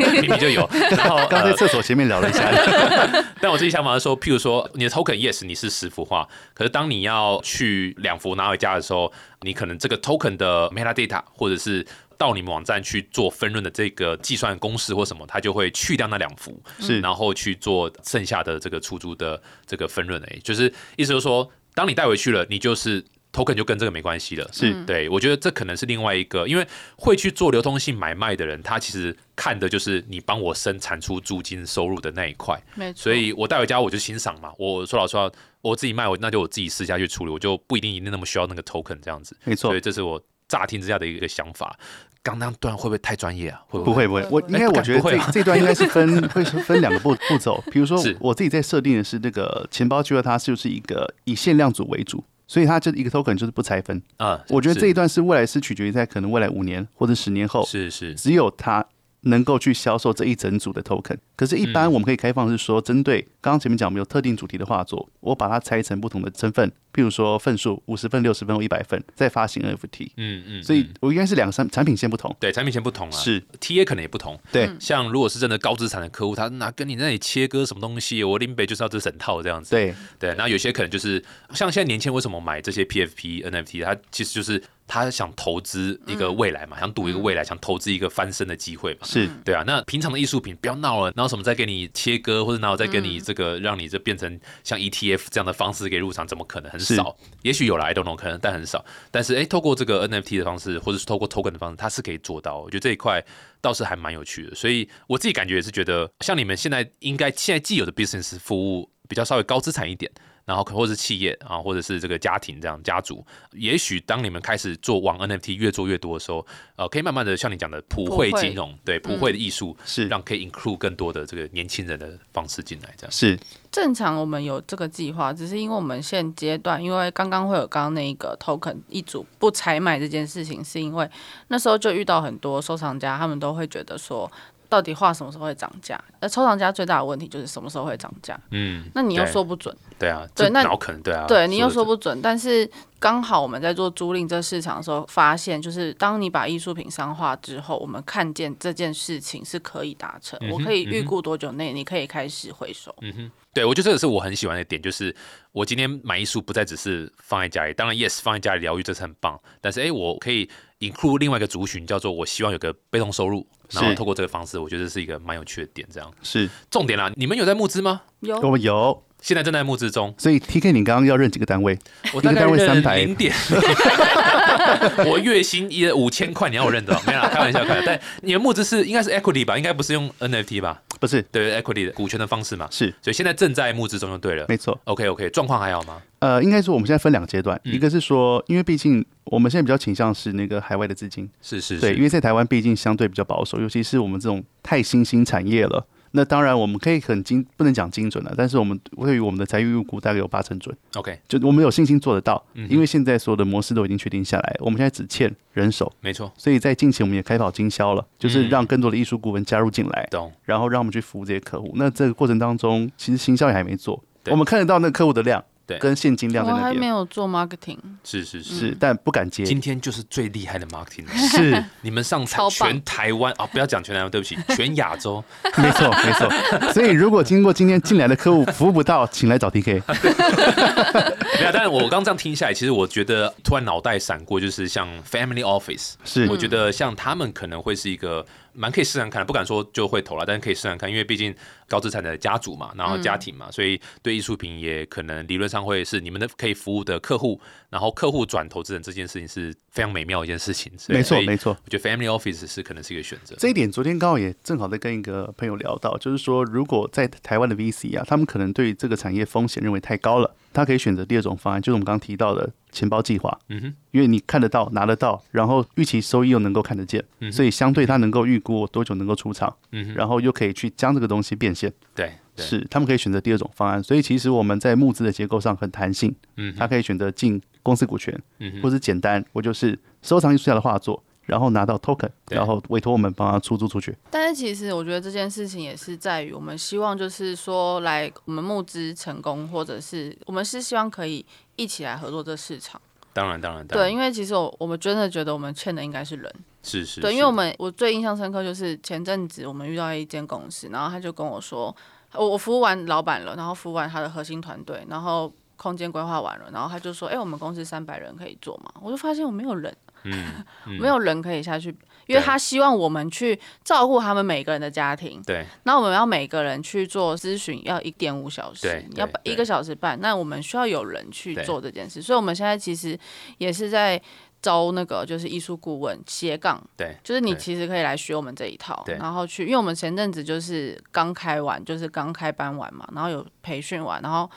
[0.22, 0.66] 明明就有。
[0.96, 2.50] 然后刚在厕所前面聊了一下，
[3.42, 11.84] 但我自己想法是说，譬如说你的 token yes 你是十幅画，可是当你要去两幅拿回家的时候，你可能这个 token 的 metadata 或者是
[12.18, 25.08] 到你们网站去做分润的这个计算公式或什么，它就会去掉那两幅，是，然后去做剩下的这个出租的这个分润诶，就是意思就是说，当你带回去了，你就是 token 就跟这个没关系了，是对。
[25.08, 26.64] 我觉得这可能是另外一个，因为
[26.96, 33.02] 会去做流通性买卖的人，他其实看的就是你帮我生产出租金收入的那一块，没错。
[33.02, 35.28] 所以我带回家我就欣赏嘛，我说老实话，
[35.62, 39.70] 我自己卖我那就我自己私下去处理，我就不一定一定那么需要那个 token 这样子，没错。
[39.70, 40.22] 所以这是我
[40.54, 41.76] 乍听之下的一个想法。
[42.22, 43.60] 刚刚段会不会太专业啊？
[43.68, 47.62] 会不会不会，我应该我觉得这这段应该是分 会分两个步步骤。
[47.70, 54.42] 比如说我自己在设定的是那个钱包聚合，它就是一个以限量组为主，所以它就一个 token 就是不拆分啊。
[54.48, 58.82] 我觉得这一段是未来是取决于在可能未来五年或者十年后，是是，只有它
[59.24, 61.16] 能够去销售这一整组的 token。
[61.36, 66.70] 可是，一般我们可以开放是说，针对刚刚前面讲我们有特定主题的画作，我把它拆成不同的身份。
[66.92, 70.10] 譬如说份数五十份、六十份或一百份，再发行 NFT。
[70.16, 72.34] 嗯嗯，所以我应该是两三产产品线不同。
[72.38, 73.10] 对，产品线不同啊。
[73.10, 74.38] 是 TA 可能也不同。
[74.52, 79.70] 对，像如果是真的高资产的客户，他拿跟你那里切割什么东西，我林北就是要这整套这样子。
[79.70, 81.22] 对对，那有些可能就是
[81.52, 89.00] 像现在年轻人为什么买这些 PFP NFT，它其实就是他想投资一个未来嘛，想赌一个未来，想投资一个翻身的机会嘛。
[89.02, 89.64] 是对啊。
[89.66, 96.70] 那平常的艺术品不要闹了，然后什么再给你切割，或者然后再给你这个让你这变成像 ETF 这样的方式给入场，怎么可能？
[96.70, 97.64] 很少，也许。
[97.64, 98.84] 有了，I don't know，可能但很少。
[99.10, 102.60] 但是哎，透过这个 NFT 的方式，或者是透过 token 的方式，它是可以做到。
[102.60, 103.24] 我觉得这一块
[103.62, 104.54] 倒是还蛮有趣的。
[104.54, 110.12] 所以我自己感觉也是觉得，像你们现在应该现在既有的 business 服务比较稍微高资产一点。
[110.44, 123.38] 然后可或是企业啊，或者是这个家庭这样家族，也许当你们开始做往 NFT 越做越多的时候，呃，可以慢慢的像你讲的普惠金融，对普惠的艺术是让可以 include 更多的这个年轻人的方式进来，这样是
[123.70, 124.14] 正常。
[124.20, 131.08] 我们有这个计划，只是因为我们现阶段，因为刚刚会有刚刚那一个 token 一组不采买这件事情，是因为
[131.48, 134.30] 那时候就遇到很多收藏家，他们都会觉得说。
[134.74, 136.02] 到底画什么时候会涨价？
[136.20, 138.36] 那收藏家最大的问题就是什么时候会涨价？
[138.50, 139.72] 嗯，那你又说不准。
[140.00, 142.20] 对啊，对，那可能对啊，对你又说不准。
[142.20, 142.68] 但是
[142.98, 150.36] 刚好我们在做租赁这市场的时候，发现就是当你把艺术品商化之后，我们看见这件事情是可以达成。
[150.50, 152.92] 我可以预估多久内你可以开始回收。
[153.02, 155.14] 嗯哼，对我觉得这个是我很喜欢的点，就是
[155.52, 160.50] 我今天买艺术不再只是放在家里，当然 yes 放在家里疗愈这是很棒，但是哎，我可以。
[160.80, 165.86] include 另外一个族群叫做我希望有个被动收入，然后透过这个方式，我觉得是一个蛮有趣的点。
[165.92, 167.12] 这样是重点啦。
[167.16, 168.02] 你们有在募资吗？
[168.20, 170.14] 有，我们有，现在正在募资中。
[170.18, 171.78] 所以 T K，你刚刚要认几个单位？
[172.12, 173.34] 我大概认零点。
[175.06, 177.00] 我月薪一五千块，你要我认多少？
[177.06, 177.86] 没有，开玩笑，开玩笑。
[177.86, 179.56] 但你的募资是应该是 equity 吧？
[179.56, 180.82] 应该不是用 NFT 吧？
[181.00, 182.68] 不是，对 equity 的股权的方式嘛？
[182.70, 184.44] 是，所以现在正在募资中就对了。
[184.46, 184.78] 没错。
[184.84, 186.02] OK OK，状况还好吗？
[186.18, 195.86] 呃，应该说我们现在分两个阶段，一个是说，因为毕竟我们现在比较倾向是那个海外的资金，是是，对，因为在台湾毕竟相对比较保守，尤其是我们这种太新兴产业了。
[196.16, 200.74] 那当然我们可以很精，不能讲精准了，但是我们对于我们的财务预估大概有八成准。
[200.94, 206.32] OK，就我们有信心做得到，因为现在所有的模式都已经确定下来，我们现在只欠人手，没错。
[206.36, 211.72] 所以在近期我们也开跑经销了，就是让更多的艺术顾问加入进来，懂，然后让我们去服务这些客户。
[211.74, 215.44] 那这个过程当中，其实行销也还没做，我们看得到那个客户的量。
[215.66, 216.68] 对，跟现金量在那边。
[216.68, 219.44] 我还没有做 marketing，是是是，但不敢接。
[219.44, 225.22] 今天就是最厉害的 marketing，是你们上台全台湾啊，不要讲全台湾，对不起， 全亚洲。
[225.56, 226.72] 没错没错。
[226.72, 229.82] 所以如果经过今天进来的客户服务不到，请来找 TK。
[231.38, 238.24] 没有，但是我刚这样听下来，其实我觉得突然脑袋闪过，就是像 family office，是，我觉得像他们可能会是一个
[238.54, 241.34] 蛮可以试看看，不敢说就会投了，但是可以试看看，因为毕竟
[241.68, 247.40] 高资产的家族嘛，然后家庭嘛，所以对艺术品也可能理论上会是你们的可以服务的客户，
[247.70, 250.72] 然后客户转投资人这件事情是非常美妙一件事情。
[250.88, 253.34] 没错，没错，我觉得 family office 是可能是一个选择。
[253.38, 262.50] 这一点昨天刚好也正好在跟一个朋友聊到，就是说如果在台湾的 VC 啊，他们可能对这个产业风险认为太高了，他可以选择第二种方案，就是我们刚刚提到的。
[262.74, 267.00] 钱包计划，嗯哼，因为你看得到、拿得到，然后预期收益又能够看得见，
[267.30, 273.80] 所以相对他能够预估多久能够出场，嗯然后又可以去将这个东西变现，对，是他们可以选择第二种方案。
[273.80, 281.00] 所以其实我们在募资的结构上很弹性，嗯，他可以选择进公司股权，嗯，或者简单，我就是收藏艺术家的画作。
[281.26, 283.96] 然后拿到 token，然后委托我们帮他出租出去。
[284.10, 291.24] 但是其实我觉得这件事情也是在于我们希望，就是说来我们募资成功，或者是我们是希望可以
[291.56, 292.80] 一起来合作这市场。
[293.12, 296.34] 当然，当然，对，因为其实我我们真的觉得我们欠的应该是人。
[296.64, 297.00] 是是。
[297.00, 301.74] 对，因为我们我最印象深刻就是前阵子我们遇到一间公司，然后他就跟我说，
[302.12, 308.72] 我我服务完老板了，然后服务完他的核心团队，然后空间规划完了，然后他就说，哎，我们公司三百人可以做嘛？
[308.82, 309.72] 我就发现我没有人。
[310.04, 310.44] 嗯，
[310.78, 311.68] 没有人可以下去，
[312.06, 315.22] 因为他希望我们去照顾他们每个人的家庭。
[315.22, 319.98] 对，那我们要每个人去做咨询，要一点五小时，要一个小时半。
[320.00, 322.98] 那我们需要有人去做这件事，所以我们现在其实
[323.38, 324.00] 也是在
[324.42, 326.62] 招那个就是艺术顾问斜杠。
[326.76, 334.30] 对，就是你其实可以来学我们这一套，然后去，因为我们前阵子就是刚开完，就是刚开班完嘛，然后有培训完，然后。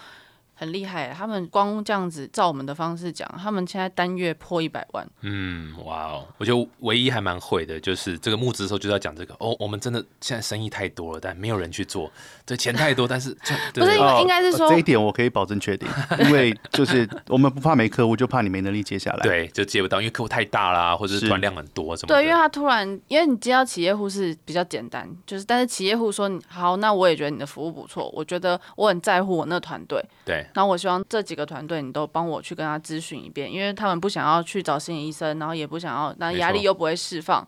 [0.58, 5.08] 很厉害，他们光这样子照我们的方式讲，他们现在单月破一百万。
[5.22, 12.12] 嗯，哇哦，我觉得唯一还蛮会的，就是这个募资的时候就要讲这个哦，我们真的现在生意太多了，但没有人去做，
[12.46, 13.38] 这钱太多，但是
[13.74, 15.88] 不是应该是说这一点我可以保证确定，
[16.26, 19.20] 因为就是我们不怕没客户，就怕你没能力接下来。
[19.22, 22.08] 对，就接不到，因为客户太大啦，或者是团量很多什么。
[22.08, 30.04] 对，因为他突然，因为你接到企业户是比较简单，就是但是企业户说好，那我也觉得你的服务不错，我觉得我很在乎我那团队。
[30.26, 37.48] 对，然后我希望这几个团队你都帮我去跟他咨询一遍，因为他们不想要去找心理医生，然后也不想要，那压力又不会释放。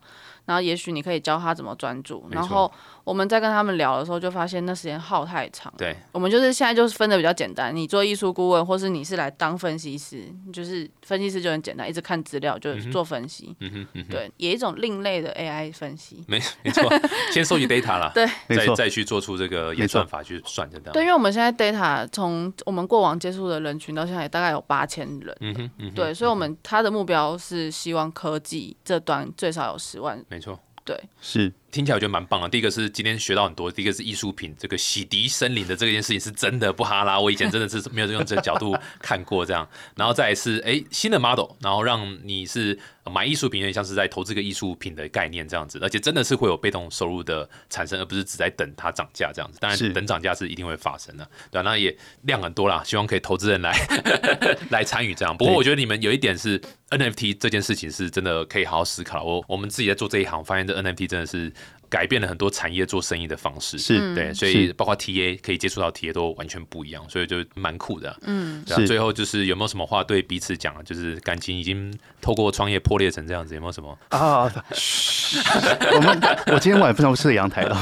[0.50, 2.68] 然后也许你可以教他怎么专注，然后
[3.04, 5.72] 我们在跟他们聊的时候就发现那时间耗太长。
[5.78, 13.54] 对，我们就是现在就是分的比较简单，你做艺术顾问，或是你是来当分析师，就是分析师就很简单，一直看资料就做分析。
[13.60, 16.24] 嗯哼，对，也一种另类的 AI 分析。
[16.26, 16.82] 没没错，
[17.30, 18.26] 先收集 data 了，对，
[18.56, 20.92] 再再去做出这个演算法去算这样。
[20.92, 25.36] 对，因为我们现在 data 从我们过往接触的人群到现在大概有八千人。
[25.38, 30.20] 嗯哼，对，所以我们他的目标是希望科技这端最少有十万。
[30.40, 30.58] 没错。
[30.86, 32.48] 对，是听起来我觉得蛮棒的。
[32.48, 39.68] 第一个是今天学到很多，第一个是艺术品这个洗涤森林的这件事情是真的不哈拉，我以前真的是没有用这个角度看过这样。
[39.96, 42.78] 然后再是哎新的 model，然后让你是。
[43.10, 49.58] 买艺术品有点像是在投资个艺术品的概念这样子，而且真的是会有被动收入的产生，而不是只在等它涨价这样子。
[49.58, 52.68] 当然，等涨价是一定会发生的，对那也量很多。
[52.68, 53.74] 啦，希望可以投资人来
[54.68, 55.36] 来参与这样。
[55.36, 56.60] 不过我觉得你们有一点是
[56.90, 59.24] NFT 这件事情是真的可以好好思考。
[59.24, 61.52] 我我们自己在做这一行，发现这 NFT 真的是。
[61.90, 68.16] 改变了很多产业做生意的方式，是对，所以包括 TA 可以接触到 TA 都完全不一样，所以就蛮酷的。
[68.22, 68.86] 嗯，是。
[68.86, 70.82] 最后就是有没有什么话对彼此讲？
[70.84, 74.44] 就是感情已经透过创业破裂成这样子，有没有什么啊？
[75.94, 77.76] 我们我今天晚上非常适合阳台了。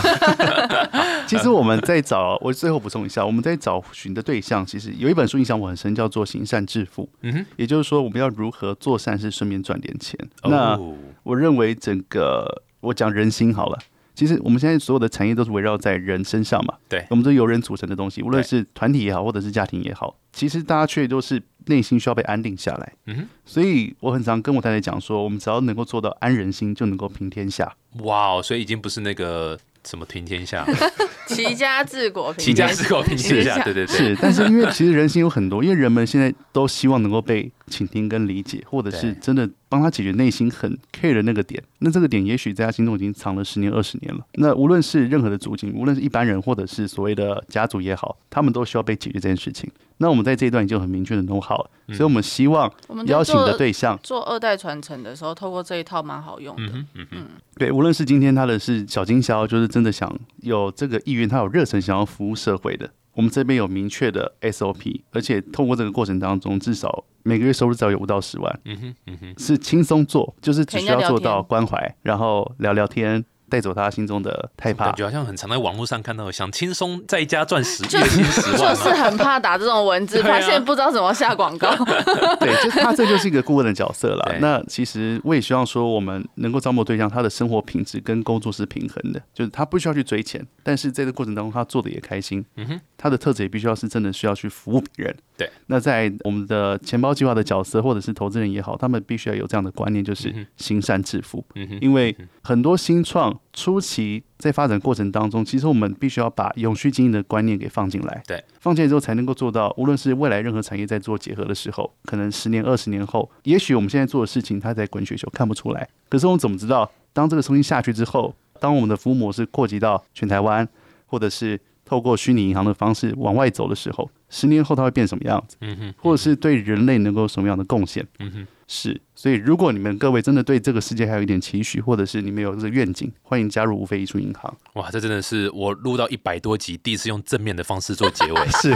[1.28, 7.04] 其实我们在找，我最后补充一下，我们在找寻的对象，其实有一本书印象我很深，叫做《行善致富》。
[7.20, 10.18] 嗯哼，也就是说我们要如何做善事，顺便赚点钱。
[10.44, 10.78] 那
[11.22, 13.78] 我认为整个我讲人心好了。
[14.18, 22.92] 其实我们现在所有的产业都是围绕在人身上嘛，对，我们都由人组成的东西，无论是团体也好，或者是家庭也好，其实大家却都是内心需要被安定下来。
[23.06, 27.72] 嗯哼，所以我很常跟我太太讲说，我们只要能够做到安人心，就能够平天下。
[28.00, 29.56] 哇哦，所以已经不是那个。
[29.84, 30.66] 什么平天下？
[31.28, 33.54] 齐家治国，齐家治国平天下。
[33.64, 34.18] 对对对，是。
[34.20, 41.62] 但是因为其实人心有很多，因为人们现在都希望能够被倾听跟理解，或者是真的帮他解决内心很 care 的那个点。
[41.80, 44.26] 那这个点也许在他心中已经藏了十年、二十年了。
[44.34, 49.70] 那无论是任何的族群，无论是一般人，或者是所谓的家族也好，他们都需要被解决这件事情。
[50.00, 52.72] 那我们在这一段已经很明确的弄好了，所以我们希望
[53.06, 56.62] 邀请的对象做二代传承的时候，透过这一套蛮好用的。
[56.72, 62.88] 嗯嗯嗯，对，无论是今天他的是小经销，就是真的想有这个意愿，他有热忱想要服务社会的，
[63.18, 68.60] 我们这边有明确的 SOP，而且透过这个过程当中，至少每个月收入只要有五到十万。
[68.64, 73.24] 嗯哼嗯哼，是轻松做，就是只需要做到关怀，然后聊聊天。
[73.48, 74.94] 带走他心中的害怕感。
[74.94, 78.82] 觉好像很常在网络上看到，想轻松在家赚十就月薪十就万就。
[78.82, 81.74] 是很怕打这种文字， 发现不知道怎么下广告。
[82.40, 84.36] 对，就是他这就是一个顾问的角色了。
[84.40, 92.44] 那其实我也希望说，我们能够招募对象，他的生活品质跟工作是平衡的，就是他不需要去追钱，但是在这个过程当中，他做的也开心。
[92.56, 95.16] 嗯哼，他的特质也必须要是真的需要去服务别人。
[95.38, 101.44] 对，那在我们的钱包计划的角色，或者是投资人也好，他们必须要有这样的观念，就是行善致富。
[101.80, 108.20] 因为很多新创初期在发展过程当中，其实我们必须要把永续经营的观念给放进来。
[108.26, 120.68] 对，放进来之后才能够做到，无论是未来任何产业在做结合的时候，可能十年、二十年后，也许我们现在做的事情它在滚雪球看不出来，可是我们怎么知道，当这个东西下去之后，当我们的服务模式扩及到全台湾，
[121.06, 125.56] 或者是透过虚拟银行的方式往外走的时候，十年后它会变什么样子？
[125.60, 128.06] 嗯哼，或者是对人类能够有什么样的贡献？
[128.18, 134.54] 嗯哼，是，所以如果你们各位真的对这个世界还有一点期许，或者是你们有这个愿景，欢迎加入无非艺术银行。
[134.74, 138.70] 哇，这真的是我录到一百多集第一次用正面的方式做结尾，是，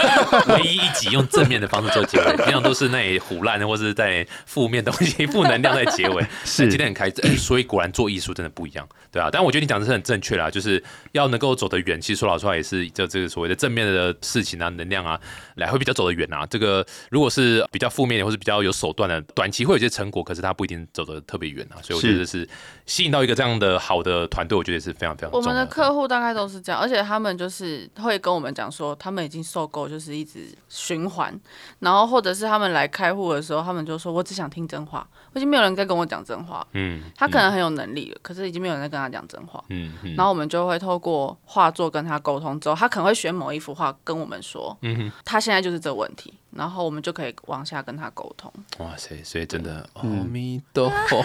[0.50, 6.24] 唯一一集用正面的方式做结尾，平常都是那里胡乱或是在负面东西、负能量在结尾。
[6.42, 9.28] 是今天很开心、哎所以果然做艺术真的不一样，对啊。
[9.30, 10.82] 但我觉得你讲的是很正确啦，就是
[11.12, 12.00] 要能够走得远。
[12.00, 15.20] 其实说老实话，也是就这个所谓的正面的事情啊、能量啊，
[15.56, 16.46] 来会比较走得远啊。
[16.46, 21.82] 这个如果是比较负面的，或是比较有手段的，短期会有一些成果，可是他不一定走得特别远啊。
[21.82, 22.48] 所以我觉得是
[22.86, 31.38] 吸引到一个这样的好的团队，我觉得是非常非常重要我们的客户大概都是这样，而且他们就是会跟我们讲说，他们已经受够，就是一直循环，
[31.80, 39.62] 然后或者是他们来开户的时候，他们就说我只想听真话，已经没有人在跟我讲真话，嗯，他可能很有能力了，可是已经没有人在跟他讲真话。
[39.70, 45.12] 嗯嗯然后我们就会透过画作跟他沟通之后，他可能会选某一幅画跟我们说，嗯哼。
[45.24, 48.52] 他现在就是这个问题，然后我们就可以往下跟他沟通。
[48.78, 51.24] 哇塞，所以真的，阿嗯弥陀佛，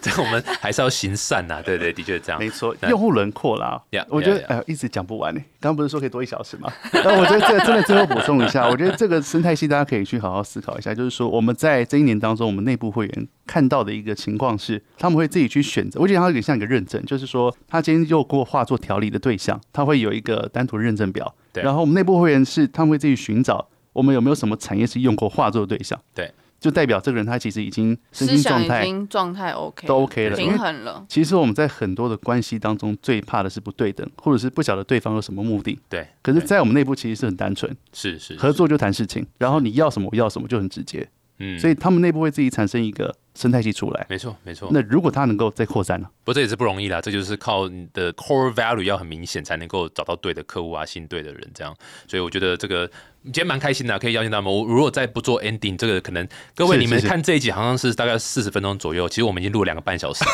[0.00, 2.38] 这个我们还是要行善呐、 对对，的确是这样。
[2.40, 5.40] 没错，用户轮廓啦 Yeah，我觉得 yeah, 哎、一直讲不完呢。
[5.60, 6.72] 刚刚不是说可以多一小时吗？
[6.92, 31.04] 那我觉得这个真的最后补充一下， 我觉得这个生态系大家可以去好好思考一下，就是说我们在这一年当中，我们内部会员看到的一个情况是，他们会自己去选择，我觉得它有点像一个认证，就是说他今天又过化作调理的对象，他会有一个单独的认证表，对然后我们内部会员是他们会自己寻找我们有没有什么产业是用过画作的对象，对，就代表这个人他其实已经身心状态经状态 OK 都 OK 了，平衡了。
[31.08, 35.78] 其实我们在很多的关系当中，最怕的是不对等，或者是不晓得对方有什么目的。
[35.88, 41.58] 对，可是，在我们内部其实是很单纯，是是合，作就谈事情，然后你要什么我要什么就很直接，嗯。
[41.58, 44.06] 所以他们内部会自己产生一个生态系出来。
[44.08, 44.68] 没错没错。
[44.72, 46.08] 那如果他能够再扩散呢？
[46.24, 51.74] 不过这也是不容易啦，这就是靠你的 core value 要很明显，才能够找到对的客户啊，信对的人这样。
[52.06, 52.86] 所以我觉得这个
[53.24, 54.52] 今天蛮开心的，可以邀请他们。
[54.52, 60.24] 我如果再不做 ending，这个可能各位你们看这一集好像是大概四十分钟左右，其实我们已经录了两个半小时，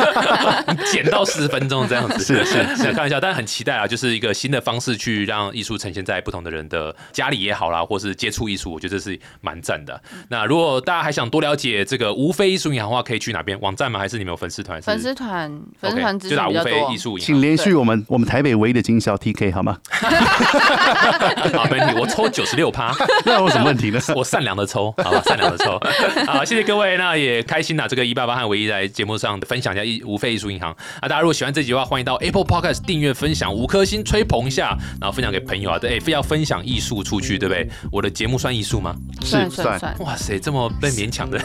[0.92, 2.22] 剪到四十分钟这样子。
[2.22, 10.02] 是是是开玩笑，但很期待啊，就是一个新的方式去让艺术呈现在不同的人的家里也好啦，或是接触艺术，我觉得这是蛮赞的。
[10.28, 13.98] 那如果大家还想多了解这个无非艺术银行的话，可以去哪边网站吗？
[14.00, 14.80] 还是你们有粉丝团？
[14.82, 15.48] 粉丝团
[15.78, 16.96] 粉丝团资就打无非艺。
[16.96, 17.42] 术银请行。
[17.42, 19.76] 联系我们我们台北唯一的经销 TK 好吗？
[19.90, 22.94] 好， 没问题，我抽九十六趴，
[23.26, 24.00] 那有什么问题呢？
[24.16, 25.78] 我善良的抽，好吧，善良的抽。
[26.26, 37.68] 好，谢谢各位，那也开心啊，这个一八八和唯一在节目上分享一下艺无非艺术银行啊，大家如果喜欢这集的话，欢迎到 Apple Podcast 订阅、分享五颗星，吹捧一下，然后分享给朋友啊，对，非要分享艺术出去，对不对？
[37.92, 38.96] 我的节目算艺术吗？
[39.22, 41.38] 算是算算，哇塞，这么被勉强的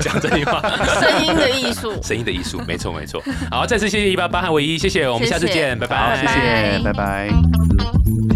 [0.00, 0.60] 讲这句话，
[1.00, 2.02] 声音的艺术。
[2.02, 3.22] 声音的艺术，没错没错。
[3.50, 8.35] 好，再次谢谢一八八和唯一，谢谢，我们下次见，拜好，拜，谢谢，拜拜拜